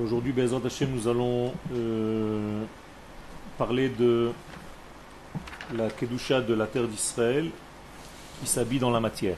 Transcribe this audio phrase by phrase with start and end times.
[0.00, 2.62] Aujourd'hui, Bezrat Hashem, nous allons euh,
[3.58, 4.30] parler de
[5.74, 7.50] la Kedusha de la terre d'Israël
[8.40, 9.36] qui s'habille dans la matière.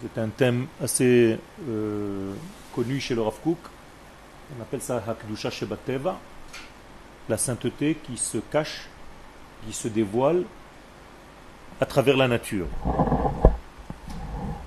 [0.00, 1.36] C'est un thème assez
[1.68, 2.32] euh,
[2.74, 3.58] connu chez le Rav Kook.
[4.56, 6.16] On appelle ça Hakdusha Shebateva,
[7.28, 8.88] la sainteté qui se cache,
[9.66, 10.44] qui se dévoile
[11.80, 12.68] à travers la nature.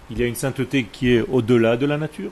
[0.09, 2.31] Il y a une sainteté qui est au-delà de la nature,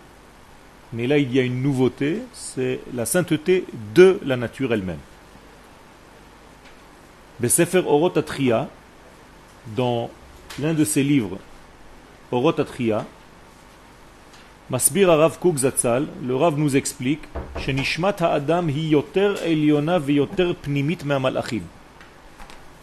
[0.93, 4.99] mais là, il y a une nouveauté, c'est la sainteté de la nature elle-même.
[7.39, 8.69] Besefer Orot Atria,
[9.75, 10.09] dans
[10.59, 11.37] l'un de ses livres,
[12.31, 13.05] Orot Atria,
[14.69, 17.23] Masbir Rav Kook Zatzal, le Rav nous explique
[17.55, 21.63] ha'adam hi yoter eliona veyoter pnimit me'amalachim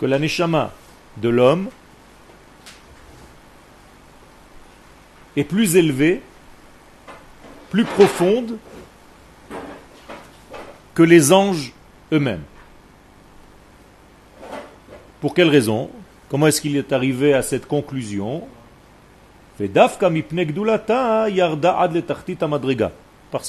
[0.01, 0.73] que la neshama
[1.19, 1.69] de l'homme
[5.37, 6.23] est plus élevée
[7.75, 8.57] plus profonde
[10.95, 11.73] que les anges
[12.13, 12.45] eux-mêmes.
[15.21, 15.91] Pour quelle raison?
[16.29, 18.47] Comment est-ce qu'il est arrivé à cette conclusion?
[19.59, 19.97] Parce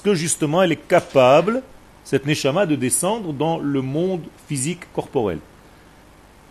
[0.02, 1.61] que justement, elle est capable,
[2.03, 5.38] cette neshama, de descendre dans le monde physique corporel.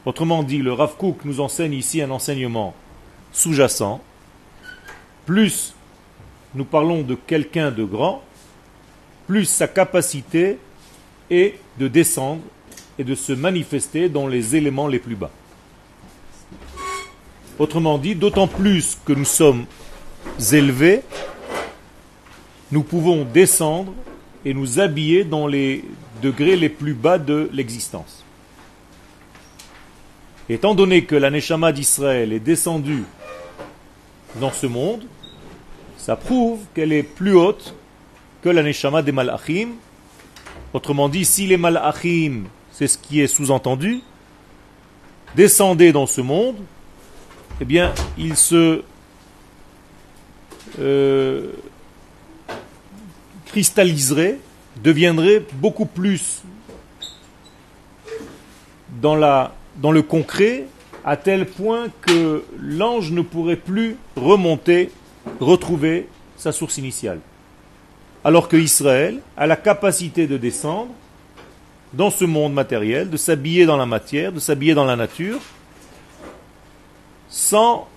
[0.06, 2.72] Autrement dit, le Rav Kook nous enseigne ici un enseignement
[3.32, 4.00] sous-jacent.
[5.26, 5.73] Plus
[6.54, 8.22] nous parlons de quelqu'un de grand,
[9.26, 10.58] plus sa capacité
[11.30, 12.42] est de descendre
[12.98, 15.30] et de se manifester dans les éléments les plus bas.
[17.58, 19.64] Autrement dit, d'autant plus que nous sommes
[20.52, 21.02] élevés,
[22.72, 23.92] nous pouvons descendre
[24.44, 25.84] et nous habiller dans les
[26.22, 28.24] degrés les plus bas de l'existence.
[30.48, 33.04] Étant donné que la Neshama d'Israël est descendue
[34.40, 35.04] dans ce monde,
[36.04, 37.74] ça prouve qu'elle est plus haute
[38.42, 39.70] que la Neshama des Malachim.
[40.74, 44.02] Autrement dit, si les Malachim, c'est ce qui est sous-entendu,
[45.34, 46.56] descendaient dans ce monde,
[47.58, 48.82] eh bien, ils se
[50.78, 51.52] euh,
[53.46, 54.38] cristalliseraient,
[54.82, 56.42] deviendraient beaucoup plus
[59.00, 60.66] dans, la, dans le concret,
[61.02, 64.90] à tel point que l'ange ne pourrait plus remonter
[65.40, 67.20] retrouver sa source initiale.
[68.24, 70.90] Alors que Israël a la capacité de descendre
[71.92, 75.40] dans ce monde matériel, de s'habiller dans la matière, de s'habiller dans la nature,
[77.28, 77.88] sans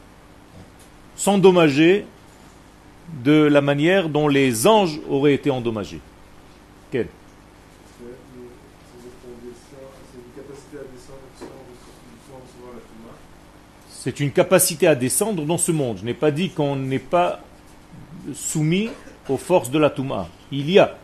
[1.16, 2.06] s'endommager
[3.24, 6.02] de la manière dont les anges auraient été endommagés.
[6.92, 7.08] Quel
[14.08, 15.98] C'est une capacité à descendre dans ce monde.
[16.00, 17.42] Je n'ai pas dit qu'on n'est pas
[18.34, 18.88] soumis
[19.28, 20.30] aux forces de la Touma.
[20.50, 20.96] Il y a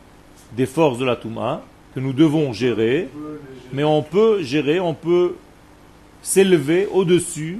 [0.55, 3.09] des forces de la Touma que nous devons gérer,
[3.73, 5.35] mais on peut gérer, on peut
[6.21, 7.59] s'élever au-dessus.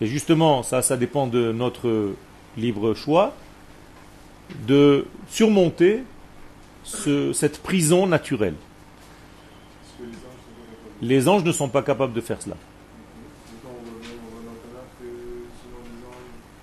[0.00, 2.14] Et justement, ça, ça dépend de notre
[2.56, 3.34] libre choix,
[4.66, 6.04] de surmonter
[6.84, 8.54] cette prison naturelle.
[11.02, 12.56] Les anges ne sont pas capables de faire cela.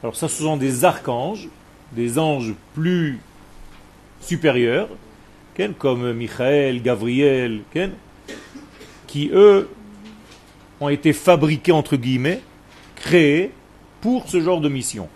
[0.04, 1.48] Alors ça, ce sont des archanges,
[1.92, 3.20] des anges plus
[4.20, 4.90] supérieurs,
[5.78, 7.62] comme Michael, Gabriel,
[9.06, 9.70] qui eux
[10.80, 12.42] ont été fabriqués, entre guillemets,
[12.96, 13.52] créés
[14.02, 15.08] pour ce genre de mission.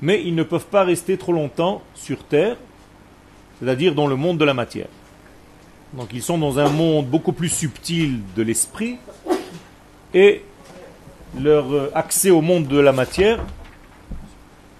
[0.00, 2.56] Mais ils ne peuvent pas rester trop longtemps sur Terre,
[3.60, 4.88] c'est-à-dire dans le monde de la matière.
[5.92, 8.96] Donc ils sont dans un monde beaucoup plus subtil de l'esprit,
[10.14, 10.42] et
[11.38, 13.40] leur accès au monde de la matière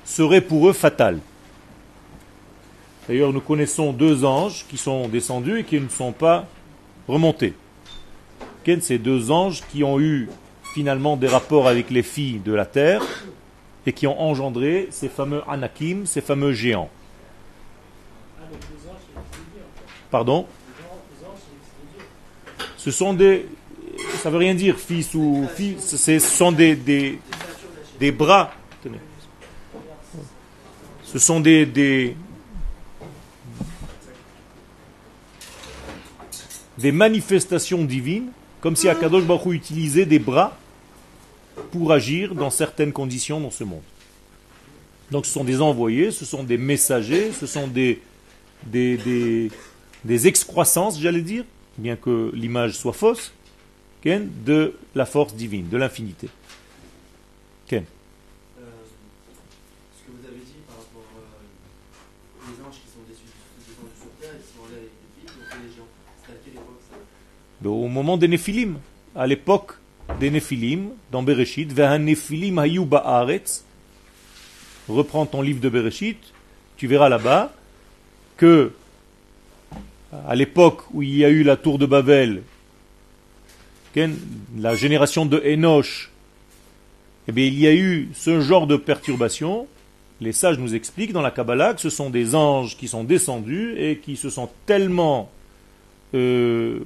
[0.04, 1.18] serait pour eux fatal.
[3.08, 6.46] D'ailleurs, nous connaissons deux anges qui sont descendus et qui ne sont pas
[7.08, 7.54] remontés.
[8.80, 10.28] Ces deux anges qui ont eu
[10.72, 13.02] finalement des rapports avec les filles de la terre
[13.84, 16.88] et qui ont engendré ces fameux anakim, ces fameux géants?
[20.12, 20.46] Pardon?
[22.76, 23.46] Ce sont des.
[24.22, 25.96] Ça veut rien dire, fils ou fils.
[25.96, 28.52] Ce sont des, des bras.
[31.12, 32.14] Ce sont des, des,
[36.90, 38.30] manifestations divines,
[38.60, 40.56] comme si Akadosh Baruch utilisait des bras
[41.70, 43.82] pour agir dans certaines conditions dans ce monde.
[45.10, 48.00] Donc ce sont des envoyés, ce sont des messagers, ce sont des,
[48.64, 49.50] des, des,
[50.06, 51.44] des excroissances, j'allais dire,
[51.76, 53.32] bien que l'image soit fausse,
[54.04, 56.28] de la force divine, de l'infinité.
[67.64, 68.78] Au moment des Néphilim,
[69.14, 69.72] à l'époque
[70.18, 73.64] des Néphilim, dans Bereshit, Néphilim hayu ba'aretz,
[74.88, 76.18] reprends ton livre de Bereshit,
[76.76, 77.52] tu verras là-bas
[78.36, 78.72] que
[80.26, 82.42] à l'époque où il y a eu la tour de Babel,
[84.58, 86.10] la génération de Enoch,
[87.28, 89.66] eh bien, il y a eu ce genre de perturbation.
[90.20, 93.74] Les sages nous expliquent dans la Kabbalah que ce sont des anges qui sont descendus
[93.78, 95.30] et qui se sont tellement
[96.14, 96.80] euh,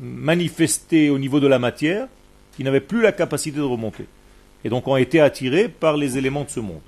[0.00, 2.06] manifestés au niveau de la matière
[2.54, 4.06] qu'ils n'avaient plus la capacité de remonter.
[4.64, 6.80] Et donc ont été attirés par les éléments de ce monde.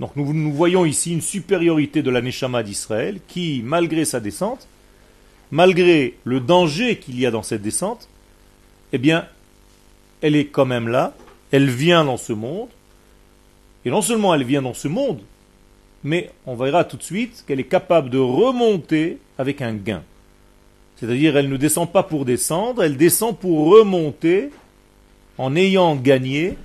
[0.00, 4.68] Donc nous, nous voyons ici une supériorité de la Neshama d'Israël qui, malgré sa descente,
[5.50, 8.08] malgré le danger qu'il y a dans cette descente,
[8.92, 9.26] eh bien,
[10.20, 11.14] elle est quand même là,
[11.50, 12.68] elle vient dans ce monde,
[13.84, 15.20] et non seulement elle vient dans ce monde,
[16.04, 20.02] mais on verra tout de suite qu'elle est capable de remonter avec un gain.
[20.96, 24.50] C'est-à-dire, elle ne descend pas pour descendre, elle descend pour remonter
[25.38, 26.56] en ayant gagné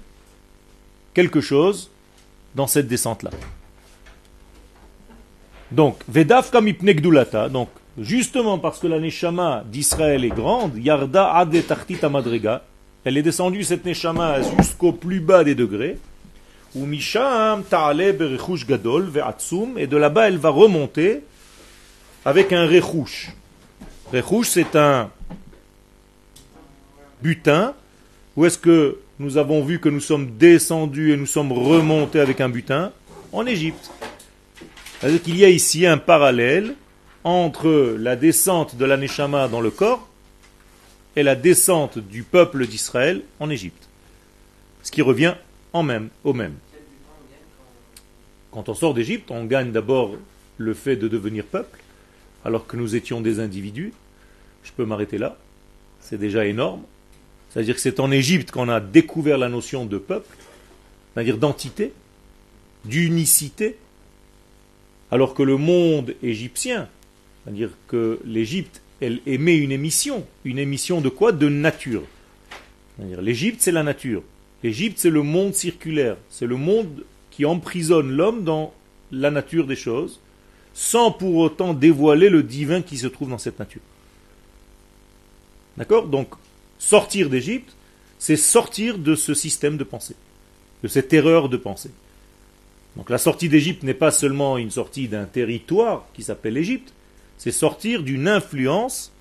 [1.13, 1.91] quelque chose
[2.55, 3.31] dans cette descente-là.
[5.71, 12.09] Donc, Vedaf Kamipnegdulata, donc, justement parce que la Neshama d'Israël est grande, Yarda Ade Tartita
[12.09, 12.63] Madrega,
[13.03, 15.97] elle est descendue, cette Neshama, jusqu'au plus bas des degrés,
[16.75, 21.21] ou Misham Ta'ale Berechush Gadol Ve'atsum, et de là-bas elle va remonter
[22.23, 23.31] avec un Rechush.
[24.11, 25.09] Rechush, c'est un
[27.21, 27.73] butin,
[28.35, 32.41] où est-ce que nous avons vu que nous sommes descendus et nous sommes remontés avec
[32.41, 32.91] un butin
[33.31, 33.89] en Égypte.
[34.99, 36.75] C'est-à-dire qu'il y a ici un parallèle
[37.23, 40.07] entre la descente de l'Aneshama dans le corps
[41.15, 43.87] et la descente du peuple d'Israël en Égypte.
[44.83, 45.35] Ce qui revient
[45.73, 46.09] au même.
[48.51, 50.15] Quand on sort d'Égypte, on gagne d'abord
[50.57, 51.79] le fait de devenir peuple,
[52.43, 53.93] alors que nous étions des individus.
[54.63, 55.37] Je peux m'arrêter là.
[55.99, 56.81] C'est déjà énorme.
[57.49, 60.37] C'est-à-dire que c'est en Égypte qu'on a découvert la notion de peuple,
[61.13, 61.93] c'est-à-dire d'entité,
[62.85, 63.77] d'unicité,
[65.11, 66.87] alors que le monde égyptien,
[67.43, 70.25] c'est-à-dire que l'Égypte, elle émet une émission.
[70.45, 71.31] Une émission de quoi?
[71.31, 72.03] De nature.
[72.99, 74.23] L'Égypte, c'est la nature.
[74.63, 76.17] L'Égypte, c'est le monde circulaire.
[76.29, 78.73] C'est le monde qui emprisonne l'homme dans
[79.11, 80.19] la nature des choses,
[80.73, 83.81] sans pour autant dévoiler le divin qui se trouve dans cette nature.
[85.77, 86.07] D'accord?
[86.07, 86.35] Donc,
[86.81, 87.71] Sortir d'Égypte,
[88.17, 90.15] c'est sortir de ce système de pensée,
[90.81, 91.91] de cette erreur de pensée.
[92.95, 96.91] Donc la sortie d'Égypte n'est pas seulement une sortie d'un territoire qui s'appelle l'Égypte,
[97.37, 99.11] c'est sortir d'une influence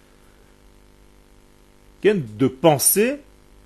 [2.03, 3.19] de pensée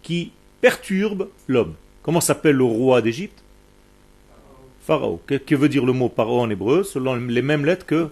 [0.02, 1.74] qui perturbe l'homme.
[2.02, 3.44] Comment s'appelle le roi d'Égypte?
[4.84, 5.20] Pharaon.
[5.24, 6.82] Que, veut dire le mot pharaon en hébreu?
[6.82, 8.08] Selon les mêmes lettres que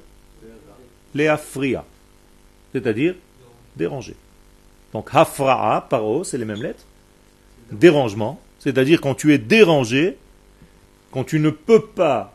[1.13, 1.85] Léafria,
[2.73, 3.17] c'est-à-dire
[3.77, 4.15] déranger.
[4.93, 6.85] Donc hafra'a, paro, c'est les mêmes lettres.
[7.71, 10.17] Dérangement, c'est-à-dire quand tu es dérangé,
[11.11, 12.35] quand tu ne peux pas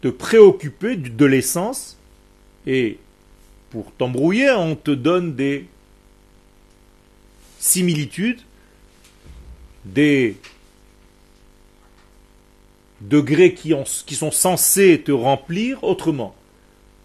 [0.00, 1.96] te préoccuper de l'essence,
[2.66, 2.98] et
[3.70, 5.66] pour t'embrouiller, on te donne des
[7.58, 8.40] similitudes,
[9.84, 10.36] des
[13.00, 13.74] degrés qui,
[14.06, 16.34] qui sont censés te remplir autrement,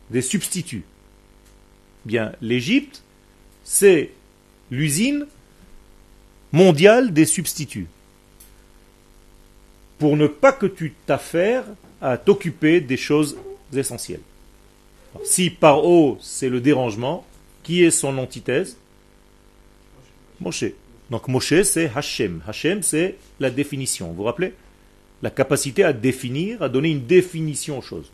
[0.10, 0.84] des substituts.
[2.06, 3.04] Bien, l'Égypte,
[3.63, 4.12] c'est
[4.72, 5.27] l'usine
[6.51, 7.88] mondiale des substituts.
[9.98, 11.65] Pour ne pas que tu t'affaires
[12.01, 13.38] à t'occuper des choses
[13.74, 14.22] essentielles.
[15.24, 17.25] si par haut c'est le dérangement,
[17.63, 18.77] qui est son antithèse?
[20.39, 20.65] Moshe.
[21.10, 22.41] Donc Moshe c'est Hachem.
[22.48, 24.10] Hachem c'est la définition.
[24.10, 24.53] Vous vous rappelez?
[25.22, 28.12] La capacité à définir, à donner une définition aux choses.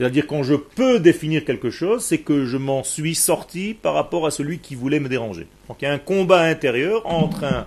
[0.00, 4.24] C'est-à-dire quand je peux définir quelque chose, c'est que je m'en suis sorti par rapport
[4.24, 5.46] à celui qui voulait me déranger.
[5.68, 7.66] Donc il y a un combat intérieur entre un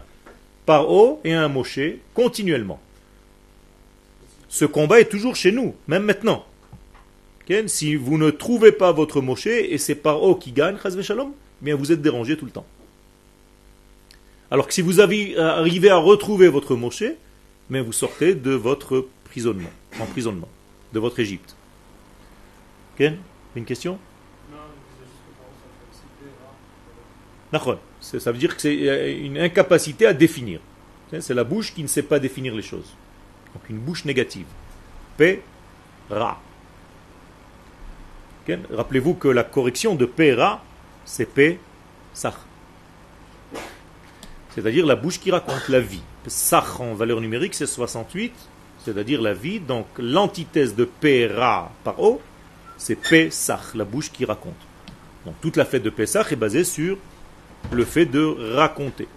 [0.65, 1.77] paro et un Moshe
[2.15, 2.79] continuellement.
[4.49, 6.43] Ce combat est toujours chez nous, même maintenant.
[7.67, 11.75] si vous ne trouvez pas votre Moshe et c'est paro qui gagne, shalom, eh bien
[11.75, 12.65] vous êtes dérangé tout le temps.
[14.49, 17.03] Alors que si vous arrivez à retrouver votre Moshe,
[17.69, 20.49] mais vous sortez de votre prisonnement, emprisonnement,
[20.93, 21.55] de votre Égypte.
[22.97, 23.17] Ken
[23.55, 24.00] Une question?
[28.01, 30.59] Ça veut dire que c'est une incapacité à définir.
[31.19, 32.95] C'est la bouche qui ne sait pas définir les choses.
[33.53, 34.47] Donc une bouche négative.
[35.17, 35.43] P,
[36.09, 36.41] Ra.
[38.71, 40.63] Rappelez-vous que la correction de P, Ra,
[41.05, 41.59] c'est P,
[42.13, 42.33] Sach.
[44.50, 46.01] C'est-à-dire la bouche qui raconte la vie.
[46.27, 48.33] Sach en valeur numérique, c'est 68,
[48.83, 49.59] c'est-à-dire la vie.
[49.59, 52.21] Donc l'antithèse de P, Ra par O,
[52.83, 54.59] C'est Pesach, la bouche qui raconte.
[55.25, 56.97] Donc toute la fête de Pesach est basée sur
[57.71, 59.07] le fait de raconter.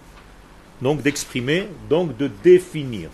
[0.80, 3.10] Donc d'exprimer, donc de définir.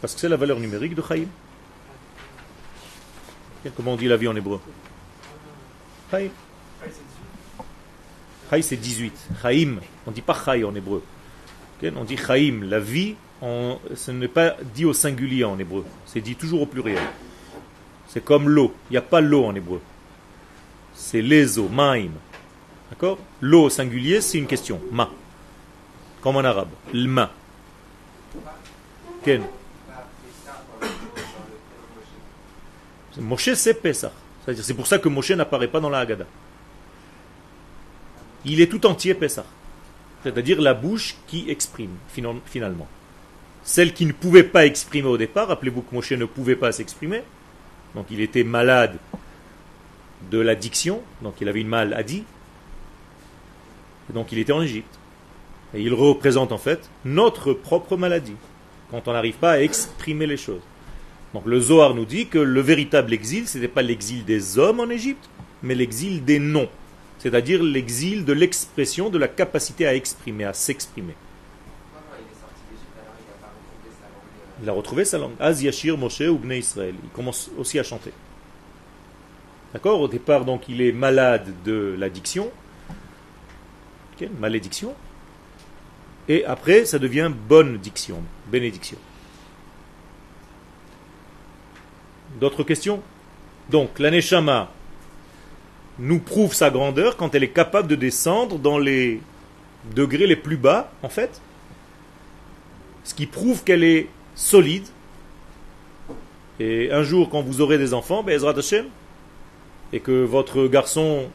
[0.00, 1.26] Parce que c'est la valeur numérique de Chaim.
[3.76, 4.60] Comment on dit la vie en hébreu?
[6.10, 6.30] Chaim.
[8.50, 9.16] Chaim c'est 18.
[9.40, 11.04] Chaim, on ne dit pas Chaim en hébreu.
[11.94, 16.34] On dit Chaim, la vie, ce n'est pas dit au singulier en hébreu, c'est dit
[16.34, 17.02] toujours au pluriel.
[18.08, 19.80] C'est comme l'eau, il n'y a pas l'eau en hébreu.
[20.94, 22.08] C'est les eaux, maim.
[22.90, 23.18] D'accord?
[23.40, 25.10] L'eau au singulier, c'est une question, ma.
[26.20, 27.30] Comme en arabe, l'ma.
[29.22, 29.42] Ken.
[33.18, 34.12] Moshe, c'est Pesach.
[34.46, 36.26] C'est pour ça que Moshe n'apparaît pas dans la Haggadah.
[38.44, 39.44] Il est tout entier Pesach.
[40.22, 41.96] C'est-à-dire la bouche qui exprime,
[42.46, 42.88] finalement.
[43.68, 47.22] Celle qui ne pouvait pas exprimer au départ, rappelez-vous que Moshe ne pouvait pas s'exprimer,
[47.94, 48.96] donc il était malade
[50.30, 52.24] de l'addiction, donc il avait une maladie,
[54.08, 54.98] et donc il était en Égypte.
[55.74, 58.36] Et il représente en fait notre propre maladie,
[58.90, 60.62] quand on n'arrive pas à exprimer les choses.
[61.34, 64.80] Donc le Zohar nous dit que le véritable exil, ce n'était pas l'exil des hommes
[64.80, 65.28] en Égypte,
[65.62, 66.70] mais l'exil des noms,
[67.18, 71.16] c'est-à-dire l'exil de l'expression, de la capacité à exprimer, à s'exprimer.
[74.62, 75.34] Il a retrouvé sa langue.
[75.38, 76.94] Az Yashir Moshe ou Bnei Israël.
[77.02, 78.12] Il commence aussi à chanter.
[79.72, 80.00] D'accord?
[80.00, 82.50] Au départ, donc, il est malade de l'addiction.
[84.40, 84.94] Malédiction.
[86.28, 88.98] Et après, ça devient bonne diction, bénédiction.
[92.40, 93.00] D'autres questions?
[93.70, 94.70] Donc, l'aneshama
[96.00, 99.20] nous prouve sa grandeur quand elle est capable de descendre dans les
[99.94, 101.40] degrés les plus bas, en fait.
[103.04, 104.08] Ce qui prouve qu'elle est
[104.38, 104.86] solide.
[106.60, 108.40] Et un jour, quand vous aurez des enfants, ben,
[109.92, 111.28] et que votre garçon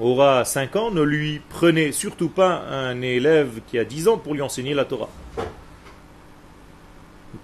[0.00, 4.34] aura 5 ans, ne lui prenez surtout pas un élève qui a 10 ans pour
[4.34, 5.10] lui enseigner la Torah.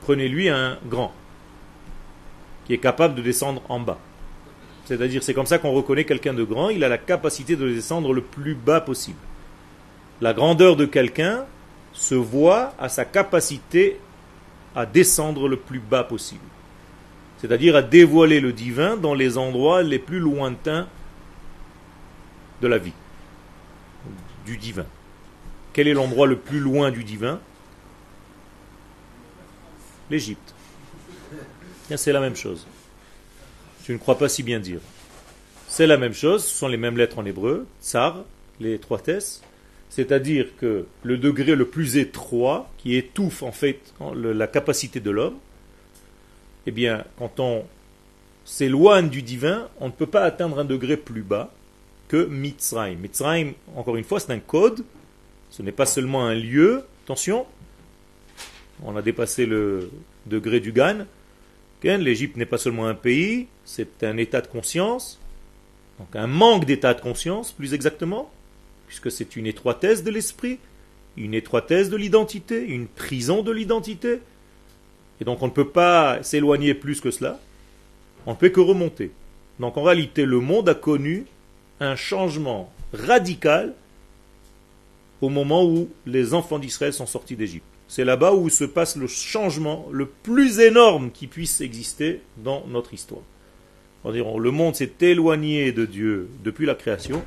[0.01, 1.13] Prenez-lui un grand
[2.65, 3.99] qui est capable de descendre en bas.
[4.87, 8.15] C'est-à-dire, c'est comme ça qu'on reconnaît quelqu'un de grand, il a la capacité de descendre
[8.15, 9.19] le plus bas possible.
[10.23, 11.45] La grandeur de quelqu'un
[11.93, 13.99] se voit à sa capacité
[14.75, 16.45] à descendre le plus bas possible.
[17.39, 20.89] C'est-à-dire à dévoiler le divin dans les endroits les plus lointains
[22.63, 22.93] de la vie,
[24.47, 24.87] du divin.
[25.73, 27.41] Quel est l'endroit le plus loin du divin?
[30.11, 30.55] L'Égypte.
[31.97, 32.67] C'est la même chose.
[33.87, 34.81] Je ne crois pas si bien dire.
[35.69, 38.25] C'est la même chose, ce sont les mêmes lettres en hébreu, tsar,
[38.61, 39.43] les trois tesses,
[39.89, 45.37] c'est-à-dire que le degré le plus étroit, qui étouffe en fait la capacité de l'homme,
[46.67, 47.65] eh bien, quand on
[48.45, 51.53] s'éloigne du divin, on ne peut pas atteindre un degré plus bas
[52.09, 52.99] que Mitzrayim.
[52.99, 54.85] Mitzrayim, encore une fois, c'est un code,
[55.51, 57.47] ce n'est pas seulement un lieu, attention,
[58.83, 59.91] on a dépassé le
[60.27, 61.07] degré du Gan,
[61.85, 65.21] L'Égypte n'est pas seulement un pays, c'est un état de conscience,
[65.99, 68.31] donc un manque d'état de conscience, plus exactement,
[68.95, 70.59] puisque c'est une étroitesse de l'esprit,
[71.17, 74.21] une étroitesse de l'identité, une prison de l'identité.
[75.21, 77.41] Et donc on ne peut pas s'éloigner plus que cela,
[78.25, 79.11] on ne peut que remonter.
[79.59, 81.27] Donc en réalité, le monde a connu
[81.81, 83.75] un changement radical
[85.21, 87.67] au moment où les enfants d'Israël sont sortis d'Égypte.
[87.89, 92.95] C'est là-bas où se passe le changement le plus énorme qui puisse exister dans notre
[92.95, 93.23] histoire.
[94.05, 97.25] Le monde s'est éloigné de Dieu depuis la création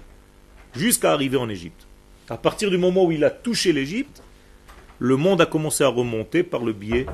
[0.77, 1.87] jusqu'à arriver en Égypte.
[2.29, 4.21] À partir du moment où il a touché l'Égypte,
[4.99, 7.05] le monde a commencé à remonter par le biais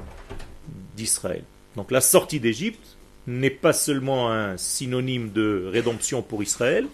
[0.96, 1.44] d'Israël.
[1.76, 6.88] Donc la sortie d'Égypte n'est pas seulement un synonyme de rédemption pour Israël,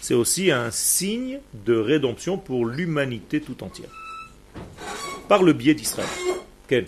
[0.00, 3.90] c'est aussi un signe de rédemption pour l'humanité tout entière
[5.28, 6.08] par le biais d'Israël.
[6.68, 6.86] Quel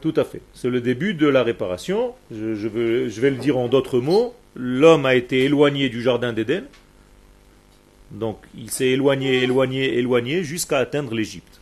[0.00, 0.40] Tout à fait.
[0.54, 2.14] C'est le début de la réparation.
[2.30, 4.34] Je, vais le dire en d'autres mots.
[4.54, 6.64] L'homme a été éloigné du jardin d'Éden.
[8.10, 11.60] Donc il s'est éloigné, éloigné, éloigné jusqu'à atteindre l'Égypte.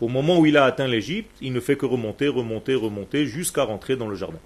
[0.00, 3.64] Au moment où il a atteint l'Égypte, il ne fait que remonter, remonter, remonter jusqu'à
[3.64, 4.38] rentrer dans le jardin.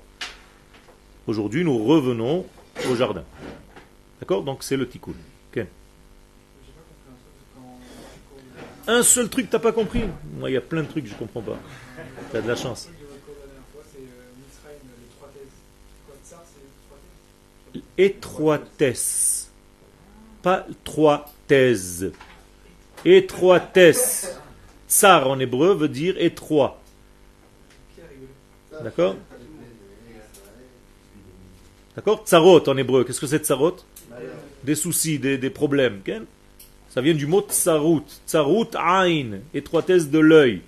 [1.26, 2.46] Aujourd'hui, nous revenons
[2.88, 3.24] au jardin.
[4.20, 4.42] D'accord?
[4.42, 5.12] Donc c'est le tikkun.
[8.86, 10.02] Un seul truc t'as pas compris?
[10.44, 11.58] Il y a plein de trucs que je comprends pas.
[12.30, 12.88] Tu as de la chance.
[17.96, 19.50] Étroitesse.
[20.42, 22.12] Pas trois thèses.
[23.04, 24.38] Étroitesse.
[24.88, 26.80] Tsar en hébreu veut dire étroit.
[28.82, 29.16] D'accord?
[31.96, 32.24] D'accord?
[32.24, 33.76] Tsarot en hébreu, qu'est-ce que c'est tsarot
[34.64, 36.02] Des soucis, des, des problèmes.
[36.90, 38.02] Ça vient du mot tsarut.
[38.26, 40.62] Tsarut ain, étroitesse de l'œil.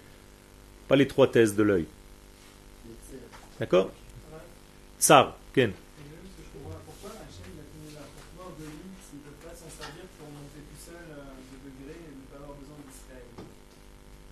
[0.88, 1.86] Pas l'étroitesse de l'œil.
[3.60, 3.90] D'accord?
[4.98, 5.36] Tsar.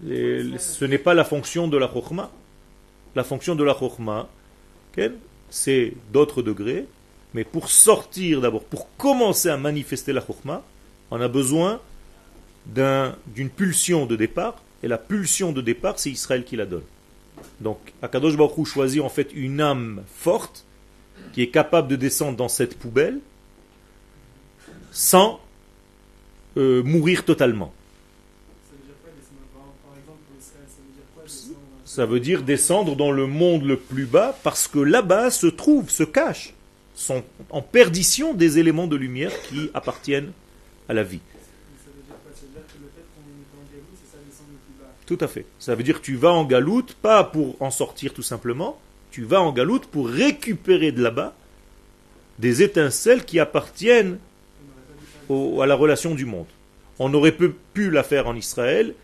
[0.05, 2.31] Ce n'est pas la fonction de la chokhmah.
[3.15, 4.29] La fonction de la chokhmah,
[5.51, 6.87] c'est d'autres degrés,
[7.35, 10.63] mais pour sortir d'abord, pour commencer à manifester la chokhmah,
[11.11, 11.81] on a besoin
[12.67, 16.85] d'une pulsion de départ, et la pulsion de départ, c'est Israël qui la donne.
[17.61, 20.65] Donc, Akadosh Baruch choisit en fait une âme forte
[21.33, 23.19] qui est capable de descendre dans cette poubelle
[24.91, 25.41] sans
[26.57, 27.73] euh, mourir totalement.
[31.95, 35.91] Ça veut dire descendre dans le monde le plus bas parce que là-bas se trouvent,
[35.91, 36.55] se cachent,
[36.95, 40.33] sont en perdition des éléments de lumière qui appartiennent
[40.89, 41.21] à la vie.
[45.05, 45.45] Tout à fait.
[45.59, 48.81] Ça veut dire que tu vas en galoute, pas pour en sortir tout simplement,
[49.11, 51.35] tu vas en galoute pour récupérer de là-bas
[52.39, 54.19] des étincelles qui appartiennent
[55.29, 56.47] à la relation du monde.
[56.99, 58.95] On aurait pu la faire en Israël,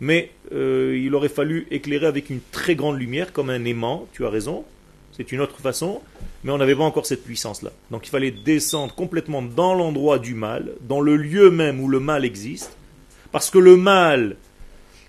[0.00, 4.24] mais euh, il aurait fallu éclairer avec une très grande lumière, comme un aimant, tu
[4.24, 4.64] as raison,
[5.12, 6.00] c'est une autre façon,
[6.44, 7.72] mais on n'avait pas encore cette puissance-là.
[7.90, 12.00] Donc il fallait descendre complètement dans l'endroit du mal, dans le lieu même où le
[12.00, 12.76] mal existe,
[13.32, 14.36] parce que le mal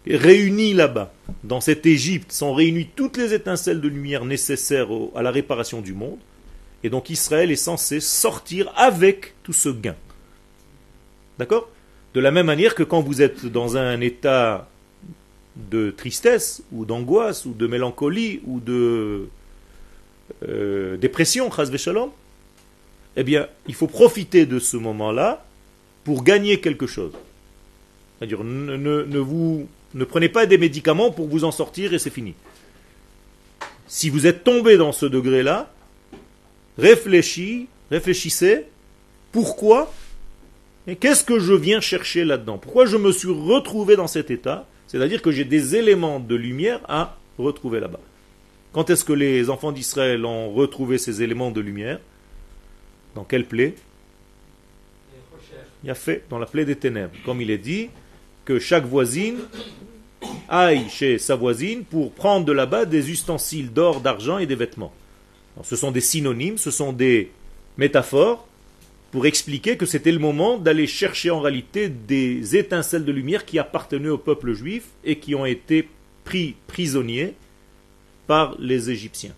[0.08, 5.29] réuni là-bas, dans cette Égypte, sont réunies toutes les étincelles de lumière nécessaires à la
[5.29, 6.17] réparation du monde,
[6.84, 9.96] et donc Israël est censé sortir avec tout ce gain.
[11.38, 11.69] D'accord?
[12.13, 14.68] De la même manière que quand vous êtes dans un état
[15.55, 19.27] de tristesse ou d'angoisse ou de mélancolie ou de
[20.47, 21.49] euh, dépression,
[23.15, 25.45] eh bien, il faut profiter de ce moment-là
[26.03, 27.13] pour gagner quelque chose.
[28.17, 32.09] C'est-à-dire, ne, ne, vous, ne prenez pas des médicaments pour vous en sortir et c'est
[32.09, 32.35] fini.
[33.88, 35.71] Si vous êtes tombé dans ce degré-là,
[36.77, 38.65] réfléchissez, réfléchissez,
[39.31, 39.91] pourquoi
[40.89, 42.57] et qu'est-ce que je viens chercher là-dedans?
[42.57, 46.82] Pourquoi je me suis retrouvé dans cet état c'est-à-dire que j'ai des éléments de lumière
[46.89, 47.99] à retrouver là-bas.
[48.73, 51.99] Quand est-ce que les enfants d'Israël ont retrouvé ces éléments de lumière?
[53.13, 53.75] Dans quelle plaie?
[55.84, 57.13] Il y a fait dans la plaie des ténèbres.
[57.23, 57.89] Comme il est dit,
[58.45, 59.38] que chaque voisine
[60.49, 64.91] aille chez sa voisine pour prendre de là-bas des ustensiles d'or, d'argent et des vêtements.
[65.62, 67.30] ce sont des synonymes, ce sont des
[67.78, 68.48] métaphores
[69.12, 73.58] pour expliquer que c'était le moment d'aller chercher en réalité des étincelles de lumière qui
[73.58, 75.89] appartenaient au peuple juif et qui ont été
[76.24, 77.34] pris prisonniers
[78.28, 79.34] par les Égyptiens.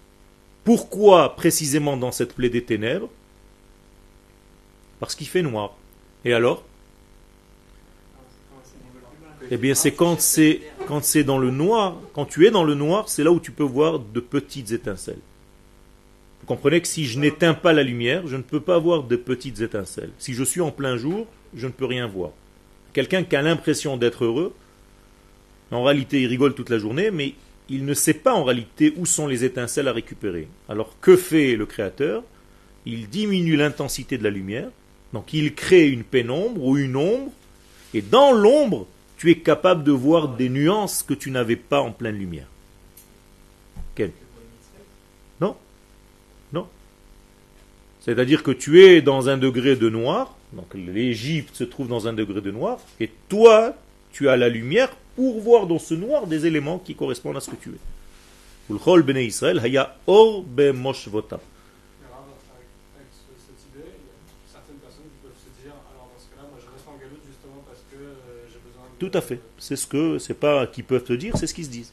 [0.64, 3.10] Pourquoi précisément dans cette plaie des ténèbres?
[5.00, 5.76] Parce qu'il fait noir.
[6.26, 6.64] Et alors?
[9.50, 13.24] Eh bien c'est quand c'est dans le noir, quand tu es dans le noir, c'est
[13.24, 15.20] là où tu peux voir de petites étincelles.
[16.52, 19.62] Comprenez que si je n'éteins pas la lumière, je ne peux pas voir de petites
[19.62, 20.10] étincelles.
[20.20, 22.32] Si je suis en plein jour, je ne peux rien voir.
[22.92, 24.54] Quelqu'un qui a l'impression d'être heureux,
[25.72, 27.36] en réalité il rigole toute la journée, mais
[27.70, 30.50] il ne sait pas en réalité où sont les étincelles à récupérer.
[30.68, 32.22] Alors que fait le Créateur?
[32.86, 34.68] Il diminue l'intensité de la lumière,
[35.14, 37.32] donc il crée une pénombre ou une ombre,
[37.94, 38.88] et dans l'ombre,
[39.18, 42.48] tu es capable de voir des nuances que tu n'avais pas en pleine lumière.
[43.96, 44.12] Quelle
[48.02, 52.14] C'est-à-dire que tu es dans un degré de noir, donc l'Égypte se trouve dans un
[52.14, 53.76] degré de noir, et toi,
[54.12, 57.52] tu as la lumière pour voir dans ce noir des éléments qui correspondent à ce
[57.52, 59.24] que tu es.
[59.24, 59.62] Israël,
[60.08, 60.46] or
[68.98, 69.40] Tout à fait.
[69.58, 71.92] C'est ce que, c'est pas qu'ils peuvent te dire, c'est ce qu'ils se disent.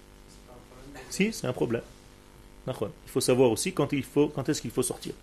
[1.10, 1.82] Si, c'est un problème.
[2.66, 2.74] Il
[3.06, 5.14] faut savoir aussi quand il faut, quand est-ce qu'il faut sortir.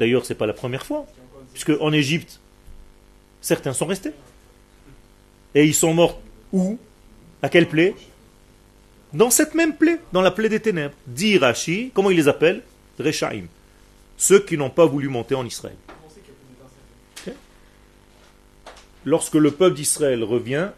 [0.00, 1.06] D'ailleurs, ce n'est pas la première fois,
[1.52, 2.40] puisque en Égypte,
[3.42, 4.12] certains sont restés.
[5.54, 6.18] Et ils sont morts
[6.52, 6.78] où?
[7.42, 7.94] À quelle plaie?
[9.12, 10.94] Dans cette même plaie, dans la plaie des ténèbres.
[11.06, 11.38] Dit
[11.92, 12.62] comment ils les appellent
[12.98, 13.44] Rechaim.
[14.16, 15.76] Ceux qui n'ont pas voulu monter en Israël.
[19.04, 20.70] Lorsque le peuple d'Israël revient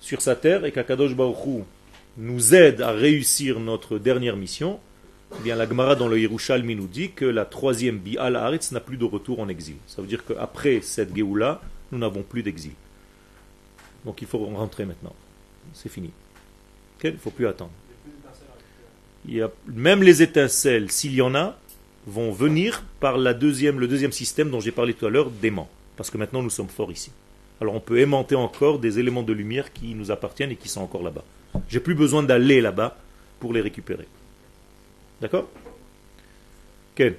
[0.00, 1.64] sur sa terre et qu'Akadosh Baruch
[2.16, 4.80] nous aide à réussir notre dernière mission,
[5.44, 8.96] eh la Gemara dans le Yerushalmi nous dit que la troisième Bi'al Haaretz n'a plus
[8.96, 9.76] de retour en exil.
[9.86, 11.60] Ça veut dire qu'après cette Géoula,
[11.92, 12.72] nous n'avons plus d'exil.
[14.04, 15.14] Donc il faut rentrer maintenant.
[15.74, 16.10] C'est fini.
[17.04, 17.70] Il ne faut plus attendre.
[19.66, 21.56] même les étincelles, s'il y en a,
[22.06, 25.68] vont venir par la deuxième, le deuxième système dont j'ai parlé tout à l'heure, d'aimant.
[25.96, 27.12] Parce que maintenant nous sommes forts ici.
[27.60, 30.80] Alors on peut aimanter encore des éléments de lumière qui nous appartiennent et qui sont
[30.80, 31.24] encore là-bas.
[31.68, 32.96] J'ai plus besoin d'aller là-bas
[33.40, 34.06] pour les récupérer.
[35.20, 35.48] D'accord?
[36.94, 37.16] Quel?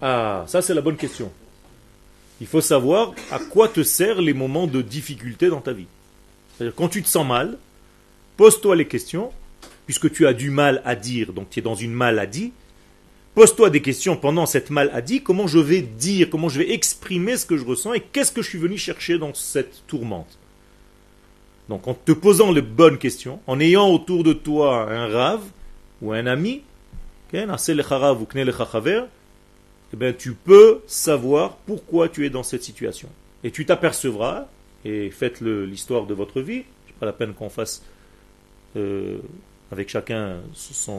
[0.00, 1.32] Ah, ça c'est la bonne question.
[2.40, 5.88] Il faut savoir à quoi te servent les moments de difficulté dans ta vie.
[6.56, 7.58] C'est-à-dire quand tu te sens mal,
[8.36, 9.32] pose-toi les questions,
[9.86, 12.52] puisque tu as du mal à dire, donc tu es dans une maladie,
[13.34, 17.46] pose-toi des questions pendant cette maladie, comment je vais dire, comment je vais exprimer ce
[17.46, 20.38] que je ressens et qu'est-ce que je suis venu chercher dans cette tourmente.
[21.68, 25.42] Donc en te posant les bonnes questions, en ayant autour de toi un rave
[26.02, 26.62] ou un ami,
[27.32, 27.46] eh
[29.96, 33.08] bien, tu peux savoir pourquoi tu es dans cette situation.
[33.44, 34.46] Et tu t'apercevras,
[34.84, 37.82] et faites l'histoire de votre vie, n'est pas la peine qu'on fasse
[38.76, 39.18] euh,
[39.70, 40.38] avec chacun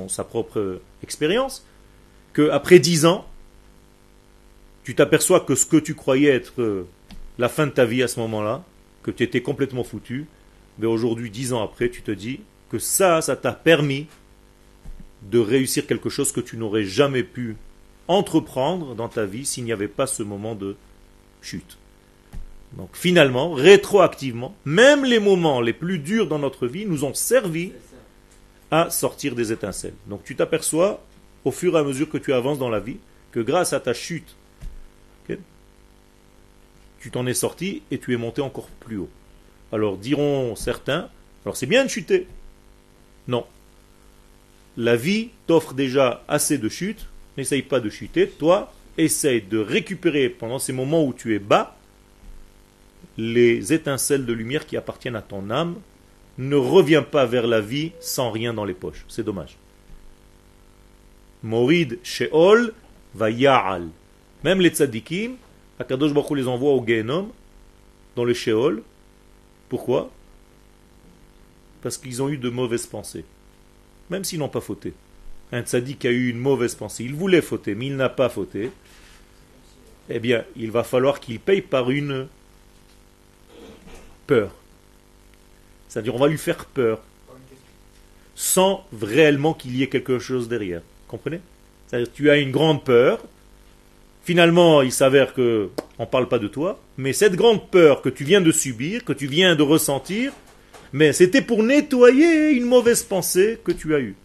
[0.07, 1.65] sa propre expérience,
[2.33, 3.25] qu'après dix ans,
[4.83, 6.85] tu t'aperçois que ce que tu croyais être
[7.37, 8.63] la fin de ta vie à ce moment-là,
[9.03, 10.27] que tu étais complètement foutu,
[10.77, 14.07] mais aujourd'hui, dix ans après, tu te dis que ça, ça t'a permis
[15.23, 17.55] de réussir quelque chose que tu n'aurais jamais pu
[18.07, 20.75] entreprendre dans ta vie s'il n'y avait pas ce moment de
[21.41, 21.77] chute.
[22.73, 27.71] Donc finalement, rétroactivement, même les moments les plus durs dans notre vie nous ont servi
[28.71, 29.95] à sortir des étincelles.
[30.07, 31.03] Donc tu t'aperçois,
[31.45, 32.97] au fur et à mesure que tu avances dans la vie,
[33.31, 34.35] que grâce à ta chute,
[36.99, 39.09] tu t'en es sorti et tu es monté encore plus haut.
[39.71, 41.09] Alors diront certains,
[41.45, 42.27] alors c'est bien de chuter.
[43.27, 43.45] Non.
[44.79, 50.29] La vie t'offre déjà assez de chutes, n'essaye pas de chuter, toi, essaye de récupérer
[50.29, 51.75] pendant ces moments où tu es bas
[53.17, 55.75] les étincelles de lumière qui appartiennent à ton âme.
[56.37, 59.03] Ne reviens pas vers la vie sans rien dans les poches.
[59.09, 59.57] C'est dommage.
[61.43, 62.73] Morid Sheol
[63.15, 63.89] va Ya'al.
[64.45, 65.35] Même les tzadikim,
[65.77, 67.29] Akadosh Baruch les envoie au Gehenom,
[68.15, 68.81] dans le Sheol,
[69.67, 70.09] pourquoi?
[71.81, 73.25] Parce qu'ils ont eu de mauvaises pensées.
[74.09, 74.93] Même s'ils n'ont pas fauté.
[75.51, 77.03] Un tzaddik a eu une mauvaise pensée.
[77.03, 78.71] Il voulait fauter, mais il n'a pas fauté.
[80.09, 82.27] Eh bien, il va falloir qu'il paye par une
[84.27, 84.55] peur.
[85.87, 86.99] C'est-à-dire, on va lui faire peur.
[88.35, 90.81] Sans réellement qu'il y ait quelque chose derrière.
[91.07, 91.41] Comprenez?
[91.87, 93.19] C'est-à-dire, tu as une grande peur,
[94.29, 98.09] Finalement, il s'avère que on ne parle pas de toi, mais cette grande peur que
[98.09, 100.33] tu viens de subir, que tu viens de ressentir,
[100.93, 104.15] mais c'était pour nettoyer une mauvaise pensée que tu as eue.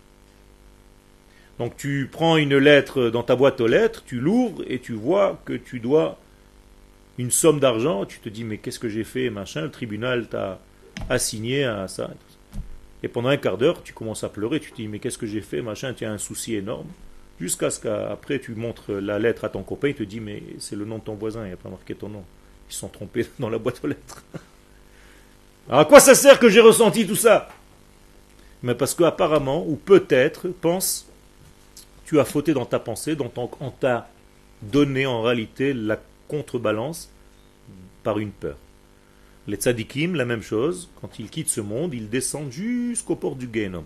[1.59, 5.40] Donc tu prends une lettre dans ta boîte aux lettres, tu l'ouvres et tu vois
[5.44, 6.18] que tu dois
[7.18, 10.59] une somme d'argent, tu te dis mais qu'est-ce que j'ai fait, machin, le tribunal t'a
[11.09, 12.11] assigné à ça.
[13.03, 15.27] Et pendant un quart d'heure, tu commences à pleurer, tu te dis mais qu'est-ce que
[15.27, 16.88] j'ai fait, machin, tu as un souci énorme.
[17.40, 20.77] Jusqu'à ce qu'après tu montres la lettre à ton copain, il te dit mais c'est
[20.77, 22.24] le nom de ton voisin, il n'y a pas marqué ton nom.
[22.68, 24.24] Ils sont trompés dans la boîte aux lettres.
[25.68, 27.48] À quoi ça sert que j'ai ressenti tout ça?
[28.62, 31.07] Mais parce qu'apparemment, ou peut-être, pense,
[32.07, 34.09] tu as fauté dans ta pensée, dont on t'a
[34.62, 37.11] donné en réalité la contrebalance
[38.03, 38.57] par une peur.
[39.46, 43.48] Les tzadikim, la même chose, quand ils quittent ce monde, ils descendent jusqu'au port du
[43.53, 43.85] Gehenom.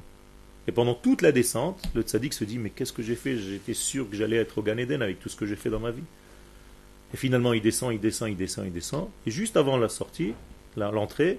[0.68, 3.38] Et pendant toute la descente, le tzaddik se dit Mais qu'est-ce que j'ai fait?
[3.38, 5.80] J'étais sûr que j'allais être au Gan Eden avec tout ce que j'ai fait dans
[5.80, 6.04] ma vie.
[7.14, 9.08] Et finalement, il descend, il descend, il descend, il descend.
[9.26, 10.34] Et juste avant la sortie,
[10.76, 11.38] l'entrée,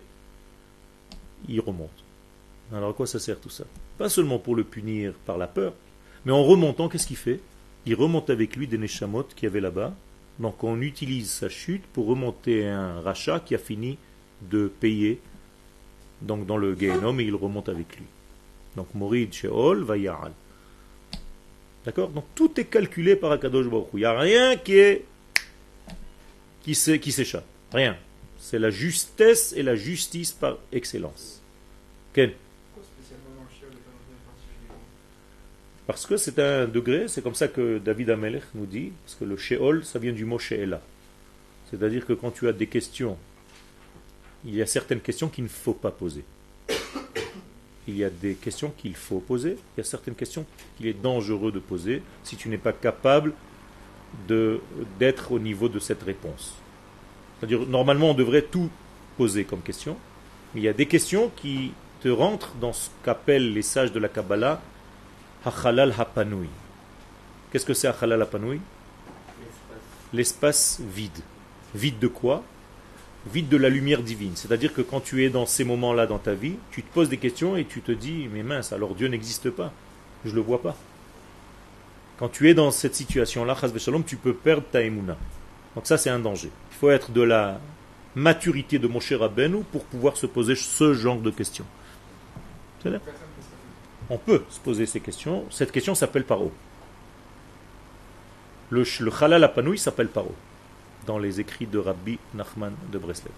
[1.47, 2.04] il remonte.
[2.73, 3.63] Alors à quoi ça sert tout ça?
[3.97, 5.73] Pas seulement pour le punir par la peur,
[6.25, 7.39] mais en remontant, qu'est-ce qu'il fait?
[7.86, 9.93] Il remonte avec lui des Neshamot qui avait là-bas.
[10.39, 13.97] Donc on utilise sa chute pour remonter un rachat qui a fini
[14.49, 15.19] de payer
[16.21, 18.06] donc dans le Gehenom et il remonte avec lui.
[18.75, 20.32] Donc Morid, Sheol, Vaya'al.
[21.86, 22.10] D'accord?
[22.10, 25.06] Donc tout est calculé par Akadosh Baruch Il n'y a rien qui est
[26.62, 27.45] qui s'échappe.
[27.73, 27.97] Rien.
[28.39, 31.41] C'est la justesse et la justice par excellence.
[32.13, 32.34] Quel
[35.86, 39.25] Parce que c'est un degré, c'est comme ça que David Amelech nous dit, parce que
[39.25, 40.82] le Sheol, ça vient du mot She'ela.
[41.69, 43.17] C'est-à-dire que quand tu as des questions,
[44.45, 46.23] il y a certaines questions qu'il ne faut pas poser
[47.89, 50.45] il y a des questions qu'il faut poser, il y a certaines questions
[50.78, 53.34] qu'il est dangereux de poser si tu n'es pas capable
[54.28, 56.56] d'être au niveau de cette réponse.
[57.39, 58.69] C'est-à-dire, normalement, on devrait tout
[59.17, 59.97] poser comme question,
[60.54, 61.71] mais il y a des questions qui
[62.02, 64.62] te rentrent dans ce qu'appellent les sages de la Kabbalah
[65.45, 66.49] Hachalal Hapanui.
[67.52, 68.60] Qu'est-ce que c'est Hachalal Hapanui
[70.13, 71.19] L'espace vide.
[71.75, 72.43] Vide de quoi?
[73.32, 74.34] Vide de la lumière divine.
[74.36, 77.17] C'est-à-dire que quand tu es dans ces moments-là dans ta vie, tu te poses des
[77.17, 79.71] questions et tu te dis, mais mince, alors Dieu n'existe pas.
[80.25, 80.75] Je ne le vois pas.
[82.17, 83.56] Quand tu es dans cette situation-là,
[84.06, 85.17] tu peux perdre ta émouna.
[85.75, 86.51] Donc ça, c'est un danger.
[86.71, 87.60] Il faut être de la
[88.15, 91.65] maturité de Moshe Rabbeinu pour pouvoir se poser ce genre de questions.
[94.10, 95.45] On peut se poser ces questions.
[95.51, 96.51] Cette question s'appelle paro.
[98.69, 100.34] Le, le halal apanoui s'appelle paro
[101.05, 103.32] dans les écrits de Rabbi Nachman de Breslev.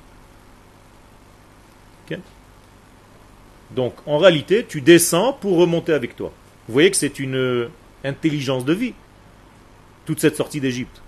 [3.71, 6.31] Donc en réalité, tu descends pour remonter avec toi.
[6.67, 7.69] Vous voyez que c'est une
[8.03, 8.93] intelligence de vie,
[10.05, 11.01] toute cette sortie d'Égypte.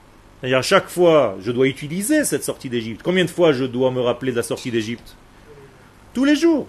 [0.43, 2.99] C'est-à-dire à chaque fois, je dois utiliser cette sortie d'Égypte.
[3.01, 5.15] Combien de fois je dois me rappeler de la sortie d'Égypte
[6.13, 6.67] Tous les jours.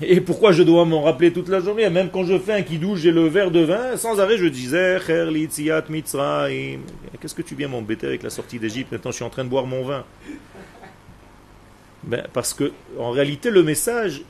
[0.00, 2.96] Et pourquoi je dois m'en rappeler toute la journée Même quand je fais un kidou,
[2.96, 8.24] j'ai le verre de vin, sans arrêt je disais Qu'est-ce que tu viens m'embêter avec
[8.24, 10.04] la sortie d'Égypte Maintenant je suis en train de boire mon vin.
[12.02, 14.22] Ben, parce que en réalité le message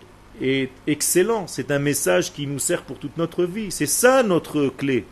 [0.42, 1.46] est excellent.
[1.46, 3.70] C'est un message qui nous sert pour toute notre vie.
[3.70, 5.06] C'est ça notre clé.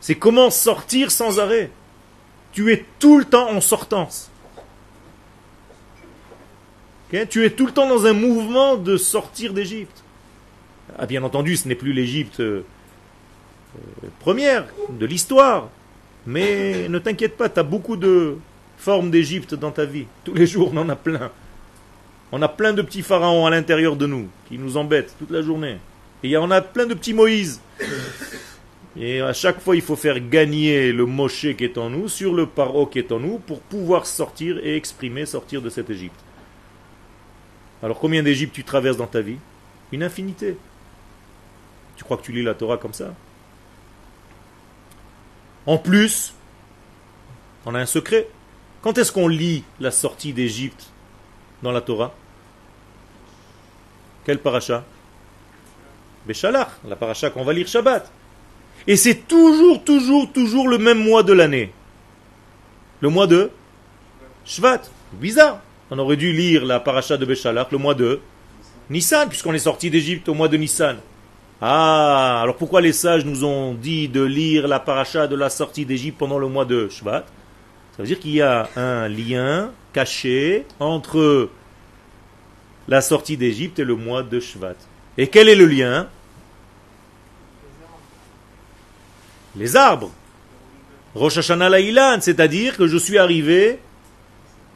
[0.00, 1.70] C'est comment sortir sans arrêt.
[2.52, 4.30] Tu es tout le temps en sortance.
[7.10, 10.04] Tu es tout le temps dans un mouvement de sortir d'Égypte.
[10.98, 12.64] Ah, bien entendu, ce n'est plus l'Égypte euh,
[13.76, 15.68] euh, première de l'histoire.
[16.26, 18.36] Mais ne t'inquiète pas, tu as beaucoup de
[18.76, 20.06] formes d'Égypte dans ta vie.
[20.24, 21.30] Tous les jours, on en a plein.
[22.32, 25.42] On a plein de petits pharaons à l'intérieur de nous qui nous embêtent toute la
[25.42, 25.78] journée.
[26.22, 27.60] Et on a plein de petits Moïse.
[28.96, 32.34] Et à chaque fois, il faut faire gagner le Moshe qui est en nous sur
[32.34, 36.18] le Paro qui est en nous pour pouvoir sortir et exprimer, sortir de cette Égypte.
[37.82, 39.38] Alors combien d'Égypte tu traverses dans ta vie?
[39.92, 40.56] Une infinité.
[41.96, 43.14] Tu crois que tu lis la Torah comme ça?
[45.66, 46.34] En plus,
[47.64, 48.28] on a un secret.
[48.82, 50.86] Quand est-ce qu'on lit la sortie d'Égypte
[51.62, 52.12] dans la Torah?
[54.24, 54.84] Quel paracha?
[56.26, 58.10] Béchalach, la paracha qu'on va lire Shabbat.
[58.86, 61.72] Et c'est toujours, toujours, toujours le même mois de l'année.
[63.00, 63.50] Le mois de
[64.44, 64.82] Shvat.
[65.12, 65.60] Bizarre.
[65.90, 68.20] On aurait dû lire la paracha de Béchalach le mois de
[68.90, 70.98] Nissan, puisqu'on est sorti d'Égypte au mois de Nissan.
[71.60, 75.84] Ah, alors pourquoi les sages nous ont dit de lire la paracha de la sortie
[75.84, 77.24] d'Égypte pendant le mois de Shvat?
[77.96, 81.50] Ça veut dire qu'il y a un lien caché entre
[82.88, 84.76] la sortie d'Égypte et le mois de Shvat.
[85.18, 86.08] Et quel est le lien?
[89.56, 90.10] Les arbres.
[91.14, 93.78] Rosh Hashanah c'est-à-dire que je suis arrivé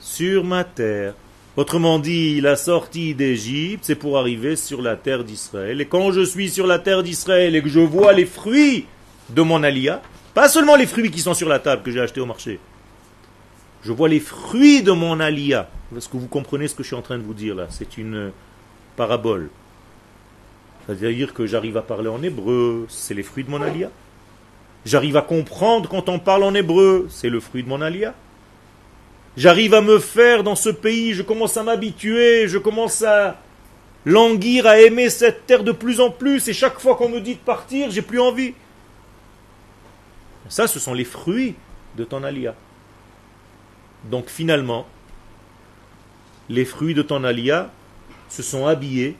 [0.01, 1.15] sur ma terre.
[1.57, 5.81] Autrement dit, la sortie d'Égypte, c'est pour arriver sur la terre d'Israël.
[5.81, 8.87] Et quand je suis sur la terre d'Israël et que je vois les fruits
[9.31, 10.03] de mon alia,
[10.35, 12.59] pas seulement les fruits qui sont sur la table que j'ai acheté au marché,
[13.85, 15.71] je vois les fruits de mon alia.
[15.97, 17.69] Est-ce que vous comprenez ce que je suis en train de vous dire là?
[17.71, 18.33] C'est une
[18.97, 19.51] parabole.
[20.87, 23.91] C'est-à-dire que j'arrive à parler en hébreu, c'est les fruits de mon alia?
[24.85, 28.15] J'arrive à comprendre quand on parle en hébreu, c'est le fruit de mon alia.
[29.37, 33.37] J'arrive à me faire dans ce pays, je commence à m'habituer, je commence à
[34.05, 37.35] languir, à aimer cette terre de plus en plus, et chaque fois qu'on me dit
[37.35, 38.55] de partir, j'ai plus envie.
[40.49, 41.55] Ça, ce sont les fruits
[41.97, 42.55] de ton alia.
[44.05, 44.87] Donc finalement,
[46.51, 47.71] les fruits de ton alia
[48.29, 49.17] se sont habillés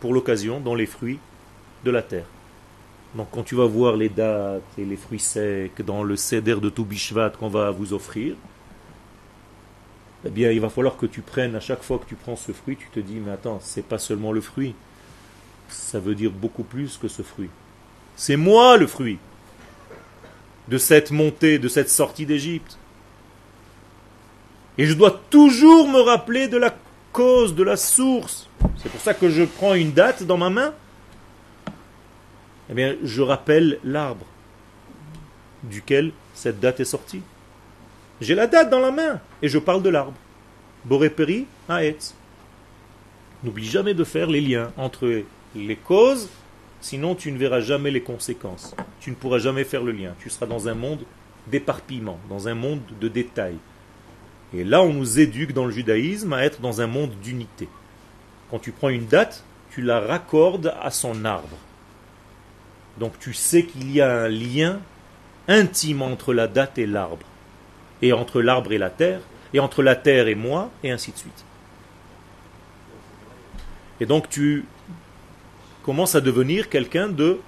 [0.00, 1.18] pour l'occasion dans les fruits
[1.84, 2.24] de la terre.
[3.14, 6.70] Donc quand tu vas voir les dates et les fruits secs dans le céder de
[6.70, 8.36] Toubishvat qu'on va vous offrir,
[10.24, 12.52] eh bien, il va falloir que tu prennes, à chaque fois que tu prends ce
[12.52, 14.74] fruit, tu te dis, mais attends, c'est pas seulement le fruit.
[15.68, 17.48] Ça veut dire beaucoup plus que ce fruit.
[18.16, 19.18] C'est moi le fruit
[20.68, 22.78] de cette montée, de cette sortie d'Égypte.
[24.76, 26.74] Et je dois toujours me rappeler de la
[27.12, 28.48] cause, de la source.
[28.76, 30.74] C'est pour ça que je prends une date dans ma main.
[32.70, 34.26] Eh bien, je rappelle l'arbre
[35.64, 37.22] duquel cette date est sortie.
[38.20, 40.16] J'ai la date dans la main et je parle de l'arbre.
[40.84, 42.14] Boréperi Haetz.
[43.42, 45.24] N'oublie jamais de faire les liens entre
[45.56, 46.28] les causes,
[46.80, 48.74] sinon tu ne verras jamais les conséquences.
[49.00, 50.14] Tu ne pourras jamais faire le lien.
[50.20, 51.00] Tu seras dans un monde
[51.48, 53.58] d'éparpillement, dans un monde de détails.
[54.54, 57.68] Et là, on nous éduque dans le judaïsme à être dans un monde d'unité.
[58.50, 61.56] Quand tu prends une date, tu la raccordes à son arbre.
[62.98, 64.80] Donc tu sais qu'il y a un lien
[65.48, 67.26] intime entre la date et l'arbre
[68.02, 69.20] et entre l'arbre et la terre,
[69.52, 71.44] et entre la terre et moi, et ainsi de suite.
[74.00, 74.64] Et donc tu
[75.82, 77.38] commences à devenir quelqu'un de,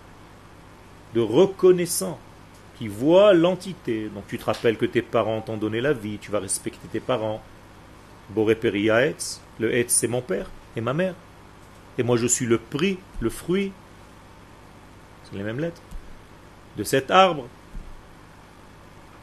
[1.14, 2.18] de reconnaissant,
[2.78, 4.10] qui voit l'entité.
[4.14, 7.00] Donc tu te rappelles que tes parents t'ont donné la vie, tu vas respecter tes
[7.00, 7.42] parents.
[8.30, 11.14] Boré le Etz c'est mon père et ma mère.
[11.98, 13.72] Et moi je suis le prix, le fruit,
[15.32, 15.82] les mêmes lettres,
[16.76, 17.46] de cet arbre.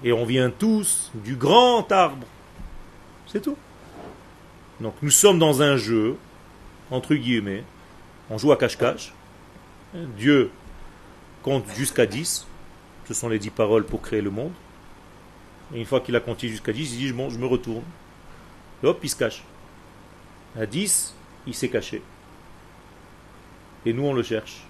[0.03, 2.25] Et on vient tous du grand arbre.
[3.27, 3.57] C'est tout.
[4.79, 6.15] Donc nous sommes dans un jeu,
[6.89, 7.63] entre guillemets,
[8.29, 9.13] on joue à cache-cache.
[9.93, 10.51] Dieu
[11.43, 12.45] compte jusqu'à 10.
[13.07, 14.53] Ce sont les 10 paroles pour créer le monde.
[15.73, 17.83] Et une fois qu'il a compté jusqu'à 10, il dit je me retourne.
[18.83, 19.43] Et hop, il se cache.
[20.57, 21.13] À 10,
[21.47, 22.01] il s'est caché.
[23.85, 24.63] Et nous, on le cherche.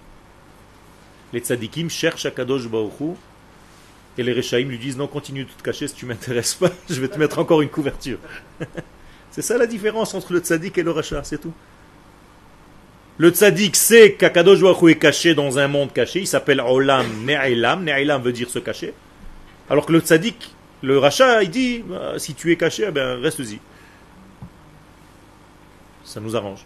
[1.34, 3.16] Les tzadikim cherchent Akadosh Baruch
[4.18, 7.00] et les Rechaim lui disent non, continue de te cacher si tu m'intéresses pas, je
[7.00, 8.18] vais te mettre encore une couverture.
[9.32, 11.54] c'est ça la différence entre le tzadik et le rachat, c'est tout.
[13.18, 17.84] Le tzaddik sait qu'Akadosh Baruch est caché dans un monde caché, il s'appelle Olam Ne'ilam,
[17.84, 18.94] Ne'ilam veut dire se cacher.
[19.70, 23.22] Alors que le tzaddik, le rachat, il dit bah, si tu es caché, eh ben
[23.22, 23.60] reste-y.
[26.04, 26.66] Ça nous arrange.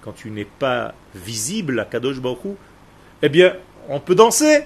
[0.00, 2.56] Quand tu n'es pas visible à Kadosh Baruch
[3.22, 3.56] eh bien,
[3.88, 4.64] on peut danser.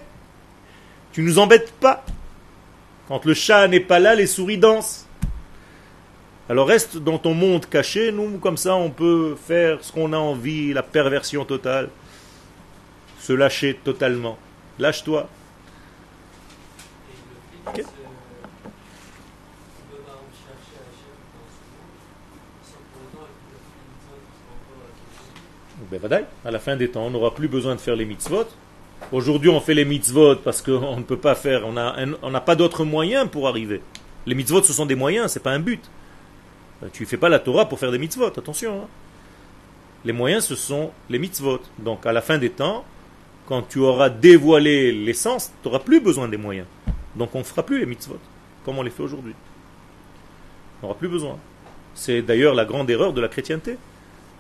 [1.13, 2.05] Tu nous embêtes pas.
[3.09, 5.07] Quand le chat n'est pas là, les souris dansent.
[6.49, 10.19] Alors reste dans ton monde caché, nous, comme ça, on peut faire ce qu'on a
[10.19, 11.89] envie, la perversion totale.
[13.21, 14.39] Se lâcher totalement.
[14.79, 15.29] Lâche-toi.
[26.45, 28.47] À la fin des temps, on n'aura plus besoin de faire les mitzvot.
[29.11, 32.85] Aujourd'hui, on fait les mitzvot parce qu'on ne peut pas faire, on n'a pas d'autres
[32.85, 33.81] moyens pour arriver.
[34.27, 35.83] Les mitzvot, ce sont des moyens, c'est pas un but.
[36.83, 38.83] Euh, tu ne fais pas la Torah pour faire des mitzvot, attention.
[38.83, 38.87] Hein.
[40.05, 41.61] Les moyens, ce sont les mitzvot.
[41.79, 42.85] Donc, à la fin des temps,
[43.47, 46.67] quand tu auras dévoilé l'essence, tu n'auras plus besoin des moyens.
[47.17, 48.19] Donc, on ne fera plus les mitzvot,
[48.65, 49.35] comme on les fait aujourd'hui.
[50.81, 51.37] On n'aura plus besoin.
[51.95, 53.77] C'est d'ailleurs la grande erreur de la chrétienté.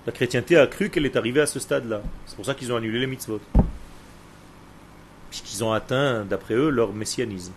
[0.07, 2.03] La chrétienté a cru qu'elle est arrivée à ce stade-là.
[2.27, 3.41] C'est pour ça qu'ils ont annulé les mitzvot.
[5.31, 7.53] Puisqu'ils ont atteint, d'après eux, leur messianisme.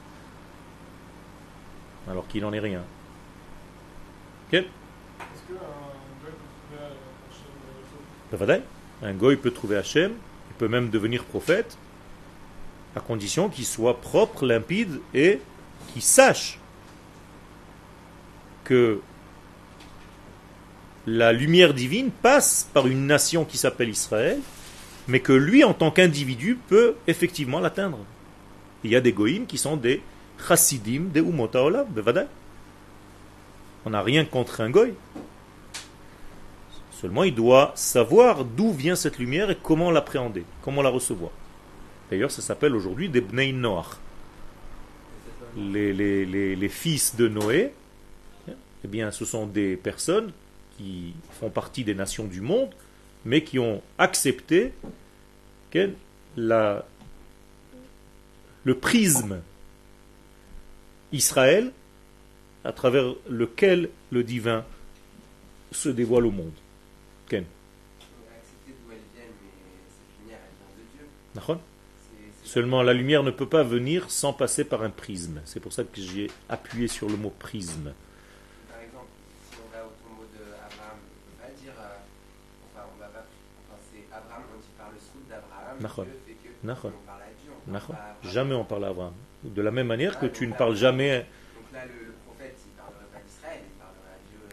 [2.08, 2.84] Alors qu'il n'en est rien.
[4.48, 4.64] Ok?
[9.02, 11.78] Un goy peut trouver Hachem, il peut même devenir prophète,
[12.96, 15.40] à condition qu'il soit propre, limpide et
[15.92, 16.60] qu'il sache
[18.64, 19.00] que
[21.08, 24.40] la lumière divine passe par une nation qui s'appelle Israël,
[25.08, 28.00] mais que lui, en tant qu'individu, peut effectivement l'atteindre.
[28.84, 30.02] Il y a des goïms qui sont des
[30.48, 31.88] chassidim, des umota olam,
[33.86, 34.94] On n'a rien contre un goy.
[36.92, 41.32] Seulement, il doit savoir d'où vient cette lumière et comment l'appréhender, comment la recevoir.
[42.10, 43.98] D'ailleurs, ça s'appelle aujourd'hui des bnei noach.
[45.58, 47.72] Les, fils de Noé,
[48.48, 50.32] eh bien, ce sont des personnes
[50.78, 52.74] qui font partie des nations du monde,
[53.24, 54.74] mais qui ont accepté
[56.38, 56.86] la,
[58.64, 59.42] le prisme
[61.12, 61.72] Israël
[62.64, 64.66] à travers lequel le divin
[65.72, 66.54] se dévoile au monde.
[67.28, 67.46] Ken.
[72.44, 75.42] Seulement la lumière ne peut pas venir sans passer par un prisme.
[75.46, 77.94] C'est pour ça que j'ai appuyé sur le mot prisme.
[88.24, 89.14] Jamais on parle à Abraham.
[89.44, 91.26] De la même manière que tu ne parles jamais.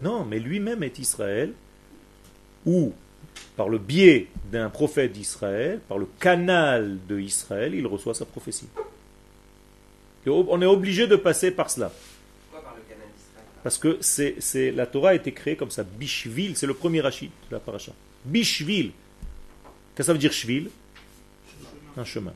[0.02, 1.52] Non, mais lui-même est Israël,
[2.66, 2.92] ou
[3.56, 8.68] par le biais d'un prophète d'Israël, par le canal de Israël, il reçoit sa prophétie.
[10.26, 11.92] on est obligé de passer par cela.
[13.62, 15.84] Parce que c'est, la Torah a été créée comme ça.
[15.84, 17.92] Bishvil, c'est le premier rachid de la paracha.
[18.24, 18.90] Bishvil.
[19.94, 20.68] Qu'est-ce que ça veut dire shvil?
[21.98, 22.34] Un chemin.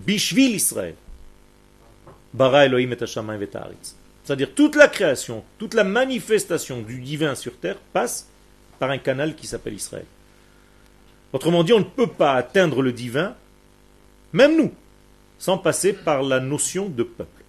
[0.00, 0.94] Bishvil Israël.
[2.32, 2.96] Bara Elohim et
[4.24, 8.28] C'est-à-dire toute la création, toute la manifestation du divin sur terre passe
[8.78, 10.06] par un canal qui s'appelle Israël.
[11.32, 13.34] Autrement dit, on ne peut pas atteindre le divin,
[14.32, 14.72] même nous,
[15.38, 17.42] sans passer par la notion de peuple.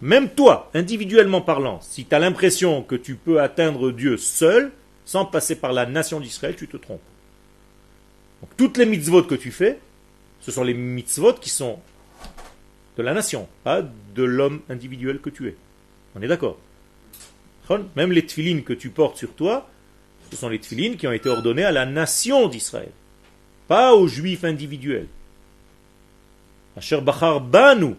[0.00, 4.72] Même toi, individuellement parlant, si tu as l'impression que tu peux atteindre Dieu seul,
[5.04, 7.00] sans passer par la nation d'Israël, tu te trompes
[8.56, 9.78] toutes les mitzvot que tu fais,
[10.40, 11.78] ce sont les mitzvot qui sont
[12.96, 15.56] de la nation, pas de l'homme individuel que tu es.
[16.14, 16.58] On est d'accord
[17.96, 19.68] Même les tfilines que tu portes sur toi,
[20.30, 22.90] ce sont les tfilines qui ont été ordonnées à la nation d'Israël,
[23.68, 25.08] pas aux juifs individuels.
[26.76, 27.94] Asher bachar banu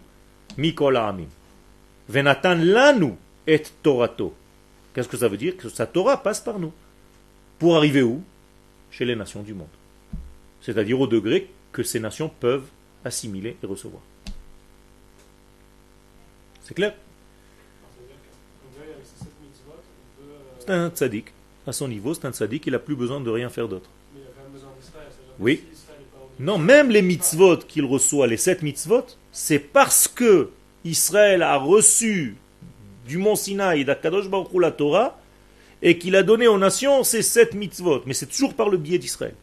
[2.08, 3.12] lanu
[3.46, 4.34] et Torato.
[4.94, 5.56] Qu'est-ce que ça veut dire?
[5.56, 6.72] Que sa Torah passe par nous.
[7.58, 8.22] Pour arriver où?
[8.90, 9.68] Chez les nations du monde.
[10.62, 12.68] C'est-à-dire au degré que ces nations peuvent
[13.04, 14.02] assimiler et recevoir.
[16.62, 16.94] C'est clair?
[20.60, 21.26] C'est un tzaddik.
[21.66, 23.90] À son niveau, c'est un tzaddik, il n'a plus besoin de rien faire d'autre.
[25.38, 25.64] Oui.
[26.38, 30.50] Non, même les mitzvot qu'il reçoit, les sept mitzvot, c'est parce que
[30.84, 32.36] Israël a reçu
[33.06, 35.20] du mont Sinaï, d'Akadosh Baruch la Torah,
[35.82, 38.02] et qu'il a donné aux nations ces sept mitzvot.
[38.06, 39.34] Mais c'est toujours par le biais d'Israël.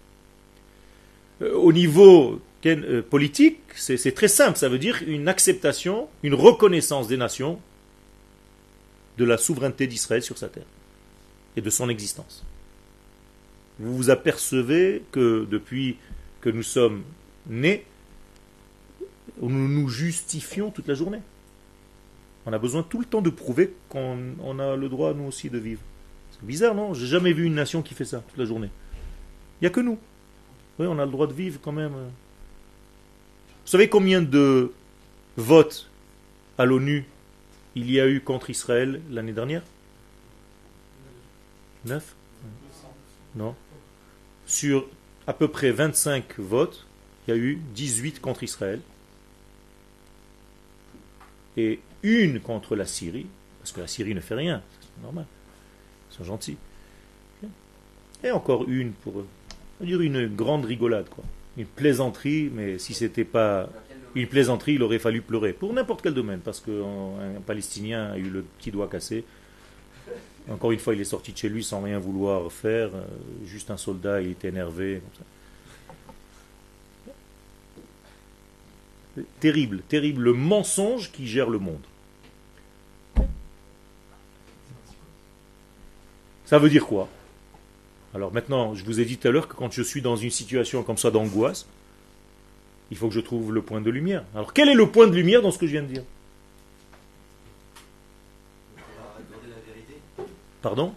[1.42, 4.58] Euh, au niveau euh, politique, c'est très simple.
[4.58, 7.60] Ça veut dire une acceptation, une reconnaissance des nations
[9.18, 10.66] de la souveraineté d'Israël sur sa terre
[11.56, 12.46] et de son existence.
[13.80, 15.98] Vous vous apercevez que depuis
[16.42, 17.04] que nous sommes
[17.48, 17.86] nés,
[19.42, 21.22] nous nous justifions toute la journée.
[22.46, 25.58] On a besoin tout le temps de prouver qu'on a le droit, nous aussi, de
[25.58, 25.82] vivre.
[26.32, 26.94] C'est bizarre, non?
[26.94, 28.70] J'ai jamais vu une nation qui fait ça toute la journée.
[29.60, 29.98] Il n'y a que nous.
[30.80, 31.92] Oui, on a le droit de vivre quand même.
[31.92, 34.72] Vous savez combien de
[35.36, 35.90] votes
[36.58, 37.06] à l'ONU
[37.76, 39.62] il y a eu contre Israël l'année dernière?
[41.86, 42.16] Neuf
[43.36, 43.56] Non.
[44.46, 44.88] Sur
[45.28, 46.88] à peu près 25 votes,
[47.28, 48.82] il y a eu 18 contre Israël
[51.58, 53.28] et une contre la Syrie,
[53.60, 55.26] parce que la Syrie ne fait rien, c'est normal,
[56.10, 56.58] ils sont gentils.
[58.24, 59.24] Et encore une pour
[59.86, 61.24] dire une grande rigolade, quoi.
[61.58, 63.70] Une plaisanterie, mais si c'était pas
[64.16, 65.54] une plaisanterie, il aurait fallu pleurer.
[65.54, 69.24] Pour n'importe quel domaine, parce qu'un Palestinien a eu le petit doigt cassé.
[70.50, 72.90] Encore une fois, il est sorti de chez lui sans rien vouloir faire.
[72.96, 73.06] Euh,
[73.46, 75.02] juste un soldat, il était énervé.
[79.40, 81.82] Terrible, terrible le mensonge qui gère le monde.
[86.46, 87.08] Ça veut dire quoi?
[88.16, 90.32] Alors maintenant, je vous ai dit tout à l'heure que quand je suis dans une
[90.32, 91.68] situation comme ça d'angoisse,
[92.92, 94.24] il faut que je trouve le point de lumière.
[94.34, 96.04] Alors quel est le point de lumière dans ce que je viens de dire?
[100.62, 100.94] Pardon?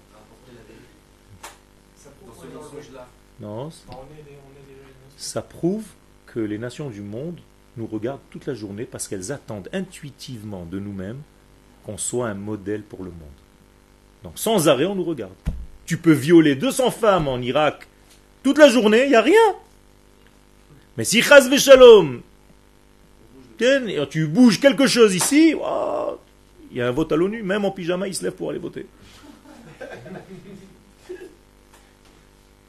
[3.40, 3.70] Non.
[5.16, 5.84] Ça prouve
[6.26, 7.38] que les nations du monde
[7.76, 11.20] nous regardent toute la journée parce qu'elles attendent intuitivement de nous-mêmes
[11.84, 13.18] qu'on soit un modèle pour le monde.
[14.22, 15.32] Donc sans arrêt, on nous regarde.
[15.87, 17.89] Tu peux violer 200 femmes en Irak
[18.43, 19.57] toute la journée, il n'y a rien.
[20.97, 22.22] Mais si Chaz Shalom,
[24.11, 25.55] tu bouges quelque chose ici,
[26.70, 28.59] il y a un vote à l'ONU, même en pyjama, il se lève pour aller
[28.59, 28.87] voter.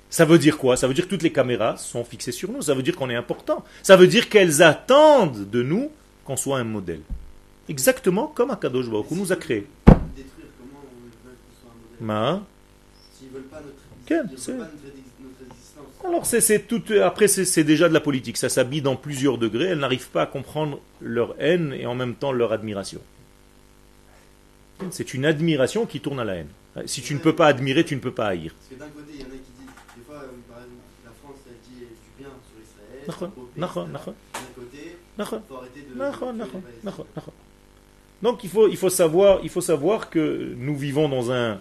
[0.10, 0.78] Ça veut dire quoi?
[0.78, 2.62] Ça veut dire que toutes les caméras sont fixées sur nous.
[2.62, 3.66] Ça veut dire qu'on est important.
[3.82, 5.90] Ça veut dire qu'elles attendent de nous
[6.24, 7.02] qu'on soit un modèle.
[7.68, 9.66] Exactement comme Akadosh Baruch nous a créé.
[13.32, 14.68] Ma
[16.06, 16.84] alors c'est tout.
[17.02, 18.38] Après c'est déjà de la politique.
[18.38, 19.66] Ça s'habille dans plusieurs degrés.
[19.66, 23.00] Elles n'arrivent pas à comprendre leur haine et en même temps leur admiration.
[24.92, 26.50] C'est une admiration qui tourne à la haine.
[26.86, 28.54] Si tu ne peux pas admirer, tu ne peux pas haïr.
[28.54, 30.82] Parce que d'un côté, il y en a qui disent, des fois, euh, par exemple,
[31.06, 31.86] la France, elle dit du
[32.18, 33.06] bien sur Israël.
[34.34, 35.96] D'un côté, il faut arrêter de.
[38.24, 41.60] Donc il faut, il, faut savoir, il faut savoir que nous vivons dans un,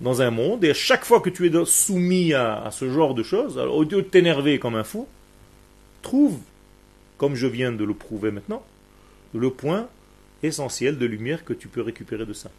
[0.00, 3.22] dans un monde, et à chaque fois que tu es soumis à, ce genre de
[3.22, 5.06] choses, au lieu de t'énerver comme un fou,
[6.02, 6.38] trouve,
[7.16, 8.62] comme je viens de le prouver maintenant,
[9.32, 9.88] le point
[10.42, 12.50] essentiel de lumière que tu peux récupérer de ça.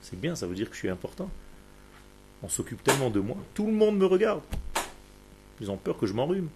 [0.00, 1.30] C'est bien, ça veut dire que je suis important.
[2.42, 3.36] On s'occupe tellement de moi.
[3.54, 4.42] Tout le monde me regarde.
[5.60, 6.48] Ils ont peur que je m'enrhume.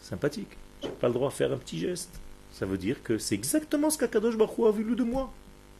[0.00, 0.56] Sympathique.
[0.82, 2.20] Je n'ai pas le droit de faire un petit geste.
[2.52, 5.32] Ça veut dire que c'est exactement ce qu'Akadosh Baruch a voulu de moi.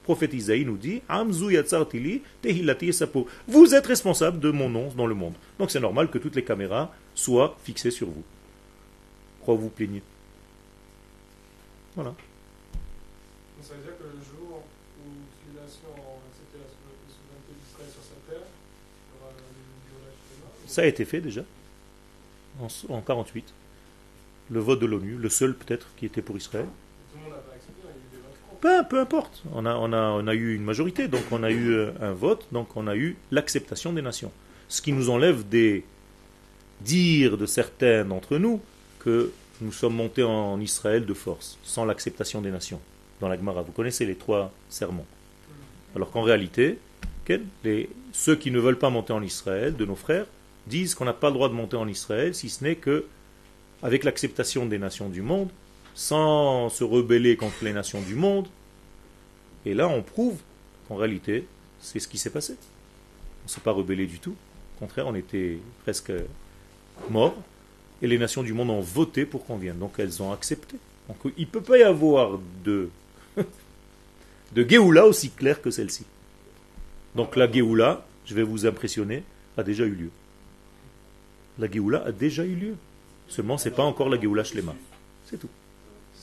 [0.06, 1.02] Prophète Isaïe nous dit
[3.48, 5.34] Vous êtes responsable de mon nom dans le monde.
[5.58, 8.22] Donc c'est normal que toutes les caméras soient fixées sur vous.
[9.38, 10.04] Pourquoi vous plaignez
[11.96, 12.14] Voilà.
[13.60, 18.46] Ça veut dire que le jour où l'utilisation accepté la souveraineté d'Israël sur sa terre,
[20.68, 21.42] ça a été fait déjà,
[22.60, 23.44] en, en 48.
[24.52, 26.66] Le vote de l'ONU, le seul peut-être qui était pour Israël.
[27.10, 29.42] Tout le monde n'a pas accepté, il y a eu des votes peu, importe.
[29.54, 32.96] On a, eu une majorité, donc on a eu euh, un vote, donc on a
[32.96, 34.32] eu l'acceptation des nations.
[34.68, 35.84] Ce qui nous enlève des
[36.80, 38.60] dires de certains d'entre nous
[38.98, 42.80] que nous sommes montés en Israël de force, sans l'acceptation des nations
[43.20, 43.62] dans la Gemara.
[43.62, 45.06] Vous connaissez les trois sermons.
[45.94, 46.78] Alors qu'en réalité,
[48.12, 50.26] ceux qui ne veulent pas monter en Israël, de nos frères,
[50.66, 53.06] disent qu'on n'a pas le droit de monter en Israël, si ce n'est que
[53.82, 55.50] avec l'acceptation des nations du monde,
[55.96, 58.46] sans se rebeller contre les nations du monde,
[59.64, 60.38] Et là, on prouve
[60.86, 61.44] qu'en réalité,
[61.80, 62.52] c'est ce qui s'est passé.
[62.52, 64.36] On ne s'est pas rebellé du tout.
[64.76, 66.12] Au contraire, on était presque
[67.10, 67.34] morts.
[68.02, 69.78] Et les nations du monde ont voté pour qu'on vienne.
[69.78, 70.76] Donc elles ont accepté.
[71.08, 72.90] Donc il ne peut pas y avoir de,
[74.52, 76.04] de Géoula aussi claire que celle-ci.
[77.16, 79.24] Donc la Géoula, je vais vous impressionner,
[79.56, 80.10] a déjà eu lieu.
[81.58, 82.76] La Géoula a déjà eu lieu.
[83.26, 84.76] Seulement, ce n'est pas encore la Géoula Shlema.
[85.24, 85.50] C'est tout.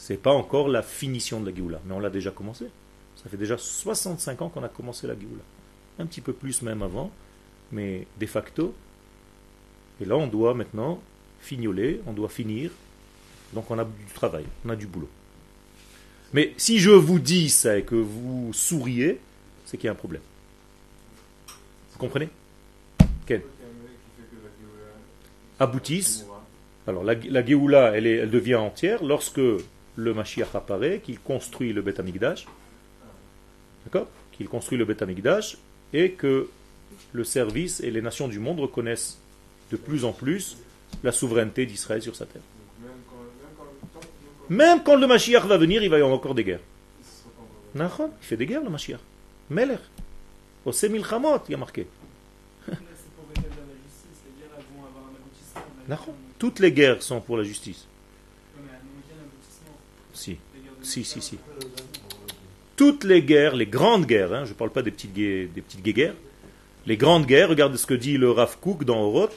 [0.04, 1.80] Ce n'est pas encore la finition de la Géoula.
[1.86, 2.66] Mais on l'a déjà commencé.
[3.16, 5.44] Ça fait déjà 65 ans qu'on a commencé la Géoula.
[5.98, 7.10] Un petit peu plus même avant.
[7.72, 8.76] Mais de facto.
[10.02, 11.00] Et là, on doit maintenant
[11.40, 12.72] fignoler, on doit finir.
[13.54, 15.08] Donc on a du travail, on a du boulot.
[16.34, 19.22] Mais si je vous dis ça et que vous souriez,
[19.66, 20.24] c'est qu'il y a un problème.
[21.94, 22.28] Vous comprenez?
[23.26, 23.44] Quel?
[25.62, 26.26] Aboutissent.
[26.88, 27.40] Alors la, la
[27.96, 29.40] elle devient entière lorsque
[29.96, 32.46] le Mashiach apparaît, qu'il construit le Amikdash.
[33.86, 34.08] D'accord?
[34.32, 35.58] Qu'il construit le Amikdash
[35.94, 36.50] et que
[37.12, 39.20] le service et les nations du monde reconnaissent
[39.72, 40.58] de plus en plus
[41.04, 42.42] la souveraineté d'Israël sur sa terre.
[44.50, 46.60] Même quand le Mashiach va venir, il va y avoir encore des guerres.
[47.76, 47.90] Il
[48.22, 49.00] fait des guerres le Mashiach.
[49.50, 49.78] Meler.
[50.66, 51.88] Au Milchamot, il y a marqué.
[56.40, 57.86] Toutes les guerres sont pour la justice.
[60.14, 60.38] Si,
[60.82, 61.38] si, si.
[62.76, 65.84] Toutes les guerres, les grandes guerres, hein, je ne parle pas des petites, des petites
[65.84, 66.16] guerres,
[66.86, 69.36] les grandes guerres, regardez ce que dit le Rav Kook dans Oroth,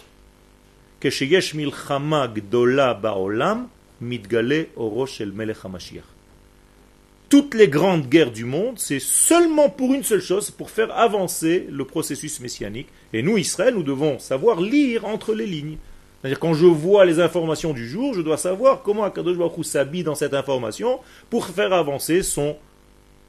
[7.28, 11.66] toutes les grandes guerres du monde, c'est seulement pour une seule chose, pour faire avancer
[11.70, 12.88] le processus messianique.
[13.12, 15.76] Et nous, Israël, nous devons savoir lire entre les lignes.
[16.20, 20.02] C'est-à-dire quand je vois les informations du jour, je dois savoir comment Akadosh Baruch s'habille
[20.02, 21.00] dans cette information
[21.30, 22.56] pour faire avancer son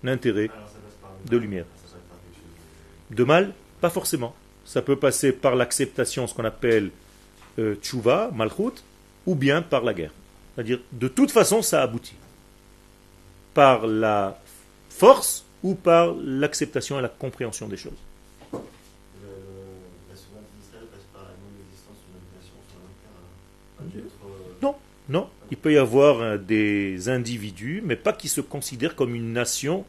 [0.04, 0.50] intérêt
[1.30, 1.66] de lumière.
[3.12, 4.34] De mal Pas forcément.
[4.66, 6.92] Ça peut passer par l'acceptation, ce qu'on appelle
[7.60, 8.84] euh, tchouva, malchut,
[9.26, 10.12] ou bien par la guerre.
[10.56, 12.16] C'est-à-dire, de toute façon, ça aboutit.
[13.54, 14.40] Par la
[14.90, 18.07] force ou par l'acceptation et la compréhension des choses.
[25.10, 25.30] Non.
[25.52, 29.86] Il peut y avoir euh, des individus, mais pas qui se considèrent comme une nation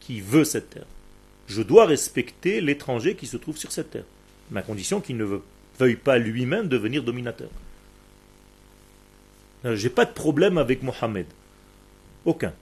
[0.00, 0.86] qui veut cette terre.
[1.46, 4.04] Je dois respecter l'étranger qui se trouve sur cette terre,
[4.54, 5.40] à condition qu'il ne
[5.78, 7.48] veuille pas lui-même devenir dominateur.
[9.64, 11.26] Euh, j'ai pas de problème avec Mohammed.
[12.24, 12.52] Aucun.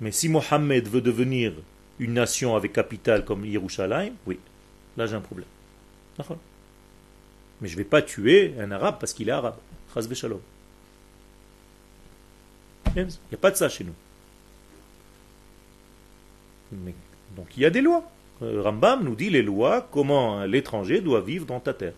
[0.00, 1.52] Mais si Mohammed veut devenir
[1.98, 4.38] une nation avec capitale comme Yerushalayim, oui,
[4.96, 5.48] là j'ai un problème.
[7.60, 9.56] Mais je ne vais pas tuer un arabe parce qu'il est arabe.
[12.96, 13.94] Il n'y a pas de ça chez nous.
[17.36, 18.04] donc il y a des lois.
[18.42, 21.94] Euh, Rambam nous dit les lois, comment l'étranger doit vivre dans ta terre.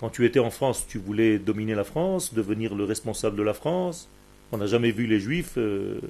[0.00, 3.54] Quand tu étais en France, tu voulais dominer la France, devenir le responsable de la
[3.54, 4.08] France.
[4.52, 6.00] On n'a jamais vu les juifs euh,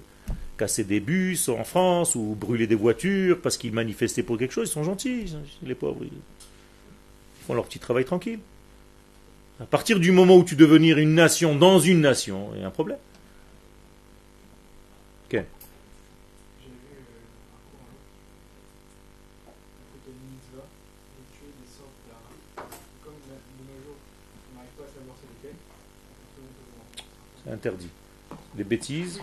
[0.59, 4.69] casser des bus en France ou brûler des voitures parce qu'ils manifestaient pour quelque chose.
[4.69, 6.01] Ils sont gentils, les pauvres.
[6.03, 6.11] Ils
[7.47, 8.41] font leur petit travail tranquille.
[9.61, 12.67] À partir du moment où tu devenir une nation dans une nation, il y a
[12.67, 12.99] un problème.
[27.55, 27.89] Interdit.
[28.57, 29.21] Les bêtises.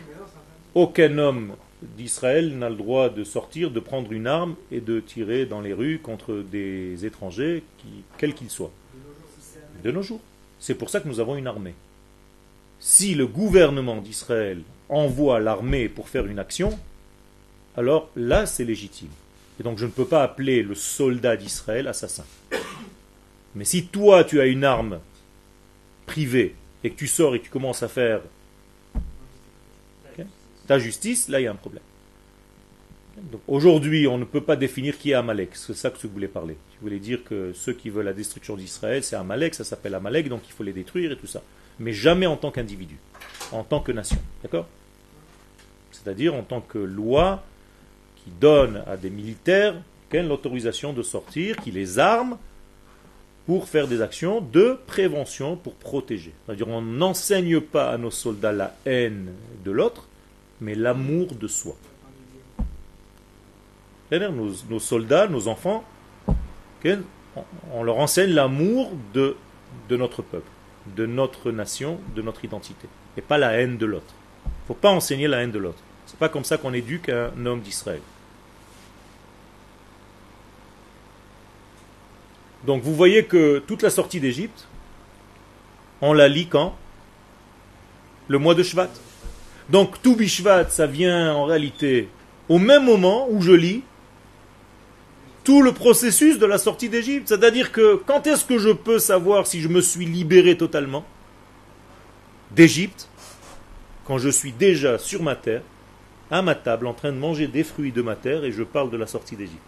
[0.74, 5.46] Aucun homme d'Israël n'a le droit de sortir, de prendre une arme et de tirer
[5.46, 7.64] dans les rues contre des étrangers,
[8.18, 8.72] quels qu'ils soient.
[9.84, 10.22] De nos jours.
[10.60, 11.74] C'est pour ça que nous avons une armée.
[12.80, 14.62] Si le gouvernement d'Israël
[14.92, 16.78] envoie l'armée pour faire une action,
[17.76, 19.10] alors là c'est légitime.
[19.60, 22.26] Et donc je ne peux pas appeler le soldat d'Israël assassin.
[23.56, 25.00] Mais si toi tu as une arme
[26.06, 28.22] privée et que tu sors et que tu commences à faire
[30.68, 31.84] ta justice, là il y a un problème.
[33.48, 35.50] Aujourd'hui, on ne peut pas définir qui est Amalek.
[35.54, 36.56] C'est ça que tu voulais parler.
[36.72, 40.30] Tu voulais dire que ceux qui veulent la destruction d'Israël, c'est Amalek, ça s'appelle Amalek,
[40.30, 41.42] donc il faut les détruire et tout ça.
[41.80, 42.98] Mais jamais en tant qu'individu,
[43.52, 44.18] en tant que nation.
[44.42, 44.68] D'accord?
[46.04, 47.44] C'est-à-dire en tant que loi
[48.16, 49.76] qui donne à des militaires
[50.20, 52.38] l'autorisation de sortir, qui les arme
[53.46, 56.34] pour faire des actions de prévention pour protéger.
[56.46, 59.32] C'est-à-dire on n'enseigne pas à nos soldats la haine
[59.64, 60.08] de l'autre,
[60.60, 61.76] mais l'amour de soi.
[64.12, 65.86] Nos, nos, soldats, nos enfants,
[67.74, 69.38] on leur enseigne l'amour de
[69.90, 70.52] notre peuple,
[70.98, 74.14] de notre nation, de notre identité, et pas la haine de l'autre.
[74.46, 75.82] Il ne faut pas enseigner la haine de l'autre.
[76.12, 78.02] C'est pas comme ça qu'on éduque un homme d'Israël.
[82.68, 84.68] Donc vous voyez que toute la sortie d'Égypte,
[86.02, 86.76] on la lit quand?
[88.28, 88.90] Le mois de Shvat.
[89.70, 92.10] Donc tout Bishvat, ça vient en réalité
[92.50, 93.82] au même moment où je lis
[95.46, 97.30] tout le processus de la sortie d'Égypte.
[97.30, 101.06] C'est-à-dire que quand est-ce que je peux savoir si je me suis libéré totalement
[102.52, 103.08] d'Égypte?
[104.06, 105.62] Quand je suis déjà sur ma terre,
[106.32, 108.90] à ma table, en train de manger des fruits de ma terre et je parle
[108.90, 109.60] de la sortie d'Égypte.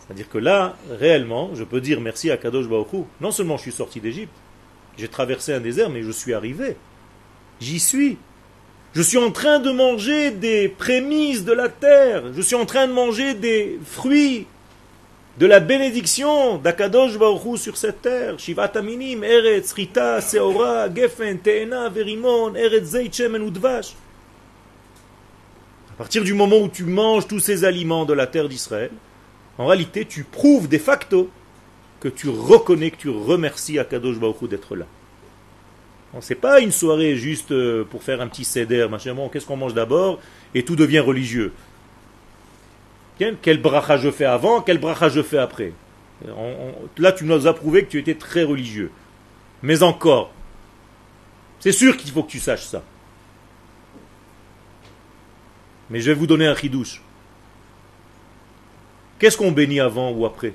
[0.00, 3.72] C'est-à-dire que là, réellement, je peux dire merci à Kadosh Baruch Non seulement je suis
[3.72, 4.32] sorti d'Égypte,
[4.96, 6.76] j'ai traversé un désert, mais je suis arrivé.
[7.60, 8.18] J'y suis.
[8.94, 12.32] Je suis en train de manger des prémices de la terre.
[12.34, 14.46] Je suis en train de manger des fruits
[15.38, 18.38] de la bénédiction d'Akadosh Baruch sur cette terre.
[18.40, 23.94] Shivat Aminim, Eretz, Rita, Seora, Gefen, Teena, Verimon, Eretz, Zeitchem, Udvash.
[25.98, 28.92] À partir du moment où tu manges tous ces aliments de la terre d'Israël,
[29.58, 31.28] en réalité, tu prouves de facto
[31.98, 34.86] que tu reconnais, que tu remercies Akadosh Baruch d'être là.
[36.20, 39.56] Ce n'est pas une soirée juste euh, pour faire un petit céder, machin, qu'est-ce qu'on
[39.56, 40.20] mange d'abord?
[40.54, 41.52] Et tout devient religieux.
[43.18, 45.72] Quel bracha je fais avant, quel bracha je fais après?
[46.96, 48.92] là, tu nous as prouvé que tu étais très religieux.
[49.62, 50.32] Mais encore,
[51.58, 52.84] c'est sûr qu'il faut que tu saches ça.
[55.90, 57.02] Mais je vais vous donner un chidouche.
[59.18, 60.52] Qu'est-ce qu'on bénit avant ou après?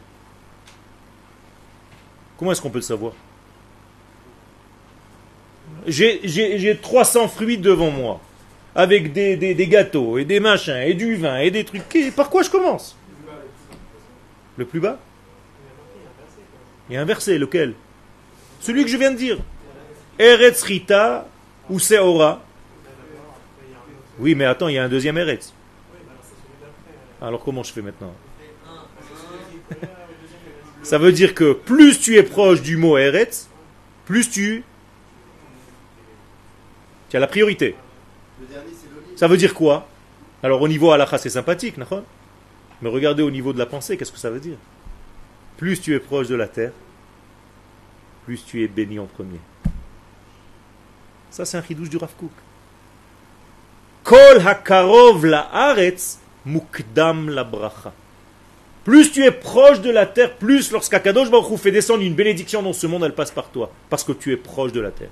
[2.37, 3.13] Comment est-ce qu'on peut le savoir?
[5.87, 8.21] J'ai 300 fruits devant moi,
[8.75, 11.83] avec des, gâteaux et des machins et du vin et des trucs.
[12.15, 12.95] Par quoi je commence?
[14.57, 14.99] Le plus bas?
[16.89, 17.73] Il y a un verset, lequel?
[18.59, 19.37] Celui que je viens de dire.
[20.19, 21.27] Eretz Rita
[21.69, 22.41] ou Seora?
[24.19, 25.53] Oui, mais attends, il y a un deuxième Eretz.
[27.21, 28.13] Alors comment je fais maintenant
[30.83, 33.47] ça veut dire que plus tu es proche du mot Eretz,
[34.05, 34.63] plus tu,
[37.09, 37.75] tu as la priorité.
[39.15, 39.87] Ça veut dire quoi?
[40.43, 44.19] Alors au niveau halakha c'est sympathique, mais regardez au niveau de la pensée, qu'est-ce que
[44.19, 44.57] ça veut dire?
[45.55, 46.73] Plus tu es proche de la terre,
[48.25, 49.39] plus tu es béni en premier.
[51.29, 52.11] Ça c'est un chidouche du Rav
[54.03, 57.93] Kol hakarov la aretz mukdam la bracha.
[58.83, 62.73] Plus tu es proche de la terre, plus lorsqu'Akadosh Baruch fait descendre une bénédiction dans
[62.73, 63.71] ce monde, elle passe par toi.
[63.89, 65.09] Parce que tu es proche de la terre.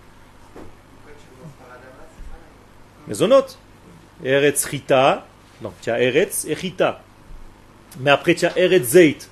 [3.08, 3.30] Mais on
[4.24, 5.26] Eretz Rita.
[5.62, 7.02] Donc tu as Eretz et Rita.
[8.00, 9.30] Mais après tu as Eretz Zeit.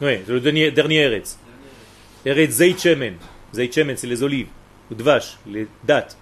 [0.00, 1.38] Oui, c'est le dernier, dernier Eretz.
[2.24, 3.16] Eretz Zeit Shemen.
[3.52, 4.48] C'est les olives.
[4.90, 6.16] Ou Dvash, les dates.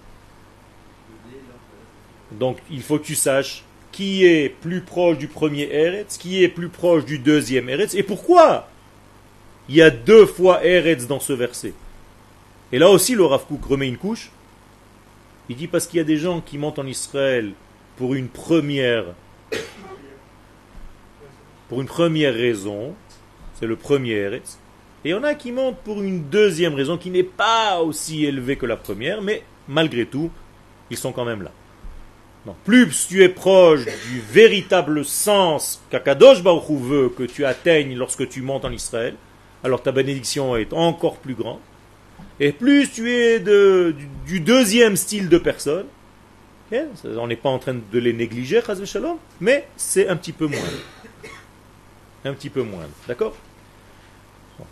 [2.39, 6.49] Donc il faut que tu saches qui est plus proche du premier Eretz, qui est
[6.49, 8.67] plus proche du deuxième Eretz, et pourquoi
[9.69, 11.73] il y a deux fois Eretz dans ce verset.
[12.71, 14.31] Et là aussi, le Rav remet une couche.
[15.47, 17.53] Il dit parce qu'il y a des gens qui montent en Israël
[17.97, 19.05] pour une première
[21.69, 22.93] pour une première raison,
[23.59, 24.59] c'est le premier Eretz.
[25.03, 28.25] Et il y en a qui montent pour une deuxième raison qui n'est pas aussi
[28.25, 30.31] élevée que la première, mais malgré tout,
[30.89, 31.51] ils sont quand même là
[32.63, 38.41] plus tu es proche du véritable sens qu'Akadosh Baruch veut que tu atteignes lorsque tu
[38.41, 39.15] montes en Israël,
[39.63, 41.59] alors ta bénédiction est encore plus grande.
[42.39, 45.85] Et plus tu es du, deuxième style de personne,
[47.03, 48.61] on n'est pas en train de les négliger,
[49.39, 50.59] mais c'est un petit peu moins.
[52.25, 52.85] Un petit peu moins.
[53.07, 53.35] D'accord?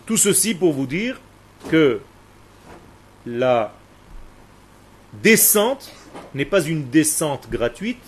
[0.05, 1.19] Tout ceci pour vous dire
[1.69, 1.99] que
[3.25, 3.73] la
[5.21, 5.91] descente
[6.33, 8.03] n'est pas une descente gratuite,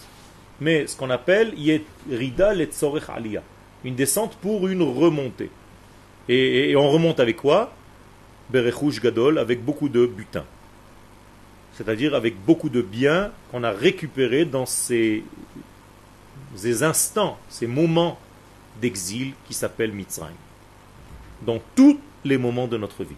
[0.60, 1.54] mais ce qu'on appelle
[2.10, 3.44] Rida Aliyah.
[3.84, 5.52] Une descente pour une remontée.
[6.28, 7.74] Et, on remonte avec quoi?
[8.50, 10.44] Berechouj Gadol, avec beaucoup de butin.
[11.74, 15.24] C'est-à-dire avec beaucoup de biens qu'on a récupérés dans ces,
[16.82, 18.18] instants, ces moments
[18.82, 20.34] d'exil qui s'appellent Mitzrayim.
[21.46, 23.16] Dans tous les moments de notre vie.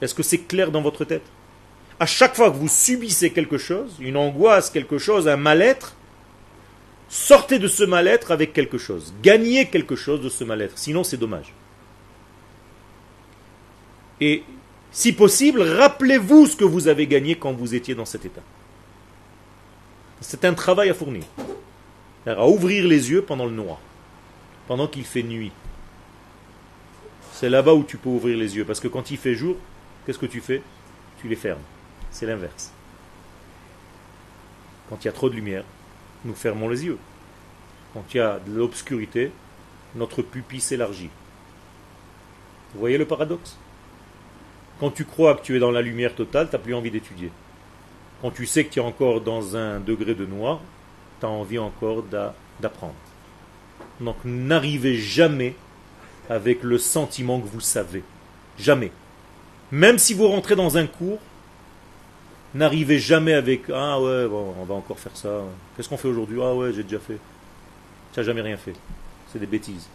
[0.00, 1.22] Est-ce que c'est clair dans votre tête?
[2.00, 5.94] À chaque fois que vous subissez quelque chose, une angoisse, quelque chose, un mal-être,
[7.08, 9.12] sortez de ce mal-être avec quelque chose.
[9.22, 10.78] Gagnez quelque chose de ce mal-être.
[10.78, 11.52] Sinon, c'est dommage.
[14.20, 14.44] Et
[14.92, 18.42] si possible, rappelez-vous ce que vous avez gagné quand vous étiez dans cet état.
[20.20, 21.24] C'est un travail à fournir.
[22.26, 23.78] À ouvrir les yeux pendant le noir,
[24.66, 25.52] pendant qu'il fait nuit.
[27.32, 28.64] C'est là-bas où tu peux ouvrir les yeux.
[28.64, 29.56] Parce que quand il fait jour,
[30.04, 30.62] qu'est-ce que tu fais?
[31.20, 31.62] Tu les fermes.
[32.10, 32.72] C'est l'inverse.
[34.88, 35.64] Quand il y a trop de lumière,
[36.24, 36.98] nous fermons les yeux.
[37.94, 39.30] Quand il y a de l'obscurité,
[39.94, 41.10] notre pupille s'élargit.
[42.74, 43.56] Vous voyez le paradoxe?
[44.80, 47.30] Quand tu crois que tu es dans la lumière totale, tu n'as plus envie d'étudier.
[48.22, 50.60] Quand tu sais que tu es encore dans un degré de noir,
[51.20, 52.02] tu as envie encore
[52.60, 52.94] d'apprendre.
[54.00, 55.54] Donc n'arrivez jamais
[56.30, 58.02] avec le sentiment que vous savez.
[58.58, 58.92] Jamais.
[59.70, 61.18] Même si vous rentrez dans un cours,
[62.54, 65.42] n'arrivez jamais avec Ah ouais, on va encore faire ça.
[65.76, 66.38] Qu'est-ce qu'on fait aujourd'hui?
[66.42, 67.18] Ah ouais, j'ai déjà fait.
[68.12, 68.74] Tu n'as jamais rien fait.
[69.32, 69.88] C'est des bêtises.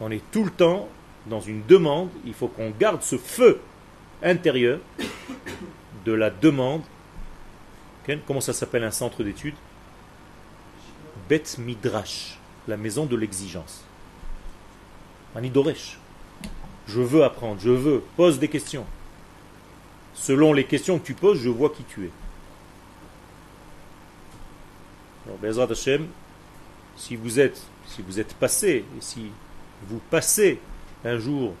[0.00, 0.88] On est tout le temps
[1.26, 2.08] dans une demande.
[2.24, 3.60] Il faut qu'on garde ce feu
[4.22, 4.80] intérieur
[6.04, 6.82] de la demande.
[8.26, 9.54] Comment ça s'appelle un centre d'études?
[11.28, 13.82] Bet Midrash, la maison de l'exigence.
[15.34, 15.98] Manidoresh.
[16.86, 18.84] Je veux apprendre, je veux, pose des questions.
[20.14, 22.10] Selon les questions que tu poses, je vois qui tu es.
[25.26, 26.06] Alors, Bezrat Hashem,
[26.96, 29.30] si vous êtes, si vous êtes passé, et si
[29.88, 30.60] vous passez
[31.04, 31.54] un jour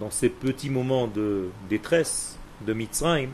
[0.00, 3.30] dans ces petits moments de détresse, de Mitzrayim,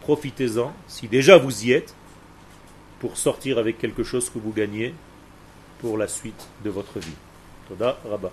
[0.00, 1.94] profitez-en, si déjà vous y êtes,
[3.00, 4.94] pour sortir avec quelque chose que vous gagnez
[5.80, 7.16] pour la suite de votre vie.
[7.68, 8.30] Toda Rabba.